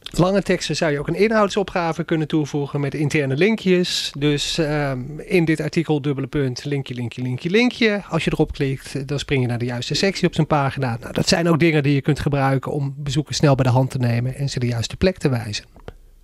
[0.00, 4.12] Lange teksten zou je ook een inhoudsopgave kunnen toevoegen met interne linkjes.
[4.18, 8.02] Dus um, in dit artikel dubbele punt, linkje, linkje, linkje, linkje.
[8.08, 10.96] Als je erop klikt, dan spring je naar de juiste sectie op zijn pagina.
[11.00, 13.90] Nou, dat zijn ook dingen die je kunt gebruiken om bezoekers snel bij de hand
[13.90, 15.64] te nemen en ze de juiste plek te wijzen.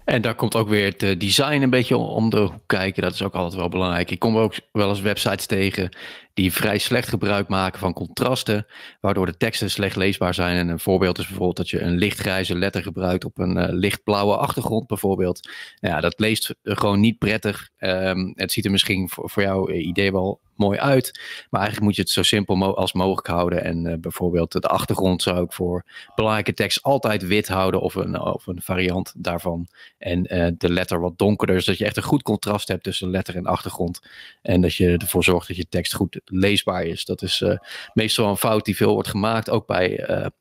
[0.07, 3.03] En daar komt ook weer het eh, design een beetje om de hoek kijken.
[3.03, 4.11] Dat is ook altijd wel belangrijk.
[4.11, 5.97] Ik kom ook wel eens websites tegen
[6.35, 8.67] die vrij slecht gebruik maken van contrasten,
[9.01, 10.57] waardoor de teksten slecht leesbaar zijn.
[10.57, 14.37] En een voorbeeld is bijvoorbeeld dat je een lichtgrijze letter gebruikt op een uh, lichtblauwe
[14.37, 15.51] achtergrond bijvoorbeeld.
[15.75, 17.69] Ja, dat leest gewoon niet prettig.
[17.79, 21.21] Um, het ziet er misschien voor, voor jouw idee wel mooi uit.
[21.51, 23.65] Maar eigenlijk moet je het zo simpel als mogelijk houden.
[23.65, 25.85] En uh, bijvoorbeeld de achtergrond zou ik voor
[26.15, 29.67] belangrijke tekst altijd wit houden of een, of een variant daarvan.
[29.99, 33.37] En uh, de letter wat donkerder, zodat je echt een goed contrast hebt tussen letter
[33.37, 34.01] en achtergrond.
[34.43, 37.05] En dat je ervoor zorgt dat je tekst goed leesbaar is.
[37.05, 37.57] Dat is uh,
[37.95, 39.51] meestal een fout die veel wordt gemaakt.
[39.51, 39.85] Ook bij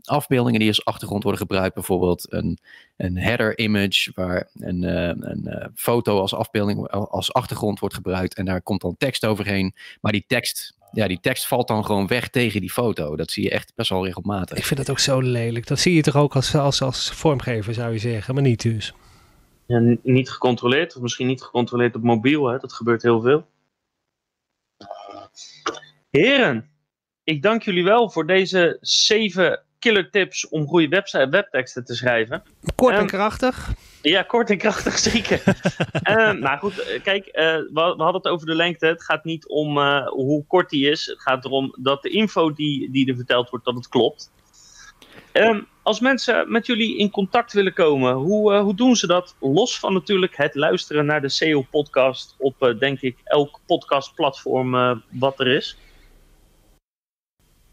[0.03, 1.73] afbeeldingen die als achtergrond worden gebruikt.
[1.73, 2.59] Bijvoorbeeld een,
[2.97, 8.35] een header image waar een, een foto als afbeelding als achtergrond wordt gebruikt.
[8.35, 9.73] En daar komt dan tekst overheen.
[10.01, 13.15] Maar die tekst, ja, die tekst valt dan gewoon weg tegen die foto.
[13.15, 14.57] Dat zie je echt best wel regelmatig.
[14.57, 15.67] Ik vind dat ook zo lelijk.
[15.67, 18.93] Dat zie je toch ook als, als, als vormgever, zou je zeggen, maar niet dus.
[19.67, 22.47] Ja, niet gecontroleerd, of misschien niet gecontroleerd op mobiel.
[22.47, 22.57] Hè?
[22.57, 23.47] Dat gebeurt heel veel.
[26.09, 26.69] Heren,
[27.23, 32.43] ik dank jullie wel voor deze zeven killer tips om goede website, webteksten te schrijven.
[32.75, 33.73] Kort en um, krachtig.
[34.01, 35.41] Ja, kort en krachtig zeker.
[36.09, 38.85] uh, maar goed, eh, kijk, uh, we, we, hadden het over de lengte.
[38.85, 41.05] Het gaat niet om uh, hoe kort die is.
[41.05, 44.33] Het gaat erom dat de info die, die er verteld wordt, dat het klopt.
[45.33, 49.35] Um, als mensen met jullie in contact willen komen, hoe, hoe doen ze dat?
[49.39, 55.47] Los van natuurlijk het luisteren naar de SEO-podcast op, denk ik, elk podcastplatform wat er
[55.47, 55.77] is.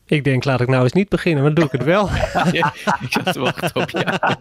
[0.07, 2.09] Ik denk, laat ik nou eens niet beginnen, maar dan doe ik het wel.
[2.61, 4.39] ja, ik zat te wachten op ja.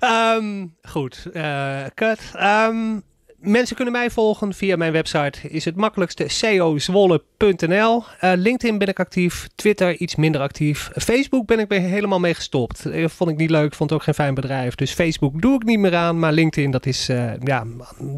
[0.36, 2.32] um, goed, uh, kut.
[2.40, 3.02] Um,
[3.40, 5.48] mensen kunnen mij volgen via mijn website.
[5.48, 8.04] Is het makkelijkste ceozwolle.nl.
[8.24, 9.48] Uh, LinkedIn ben ik actief.
[9.54, 10.90] Twitter iets minder actief.
[10.94, 12.86] Facebook ben ik helemaal mee gestopt.
[12.86, 13.74] Uh, vond ik niet leuk.
[13.74, 14.74] Vond ook geen fijn bedrijf.
[14.74, 16.18] Dus Facebook doe ik niet meer aan.
[16.18, 17.64] Maar LinkedIn, dat is, uh, ja,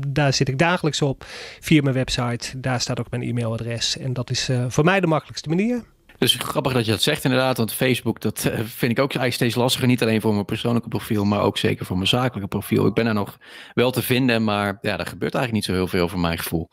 [0.06, 1.24] daar zit ik dagelijks op.
[1.60, 2.60] Via mijn website.
[2.60, 3.98] Daar staat ook mijn e-mailadres.
[3.98, 5.82] En dat is voor mij de makkelijkste manier.
[6.20, 9.32] Dus grappig dat je dat zegt inderdaad, want Facebook, dat uh, vind ik ook eigenlijk
[9.32, 9.88] steeds lastiger.
[9.88, 12.86] Niet alleen voor mijn persoonlijke profiel, maar ook zeker voor mijn zakelijke profiel.
[12.86, 13.38] Ik ben er nog
[13.74, 16.68] wel te vinden, maar ja, er gebeurt eigenlijk niet zo heel veel voor mijn gevoel.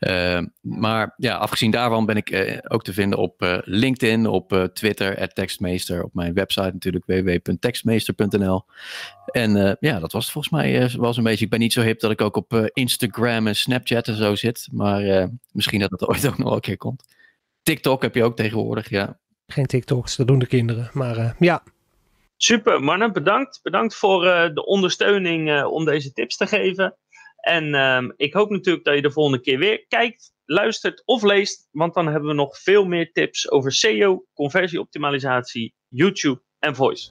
[0.00, 5.28] Uh, maar ja, afgezien daarvan ben ik uh, ook te vinden op LinkedIn, op Twitter,
[5.28, 8.64] tekstmeester, op mijn website natuurlijk www.tekstmeester.nl.
[9.26, 11.44] En ja, dat was het volgens mij wel een beetje.
[11.44, 14.68] Ik ben niet zo hip dat ik ook op Instagram en Snapchat en zo zit,
[14.72, 17.16] maar misschien dat het ooit ook nog wel een keer komt.
[17.62, 19.18] TikTok heb je ook tegenwoordig, ja.
[19.46, 20.90] Geen TikToks, dat doen de kinderen.
[20.92, 21.62] Maar uh, ja.
[22.36, 23.60] Super, mannen, bedankt.
[23.62, 26.96] Bedankt voor uh, de ondersteuning uh, om deze tips te geven.
[27.36, 31.68] En ehm, ik hoop natuurlijk dat je de volgende keer weer kijkt, luistert of leest.
[31.70, 37.10] Want dan hebben we nog veel meer tips over SEO, conversieoptimalisatie, YouTube en voice.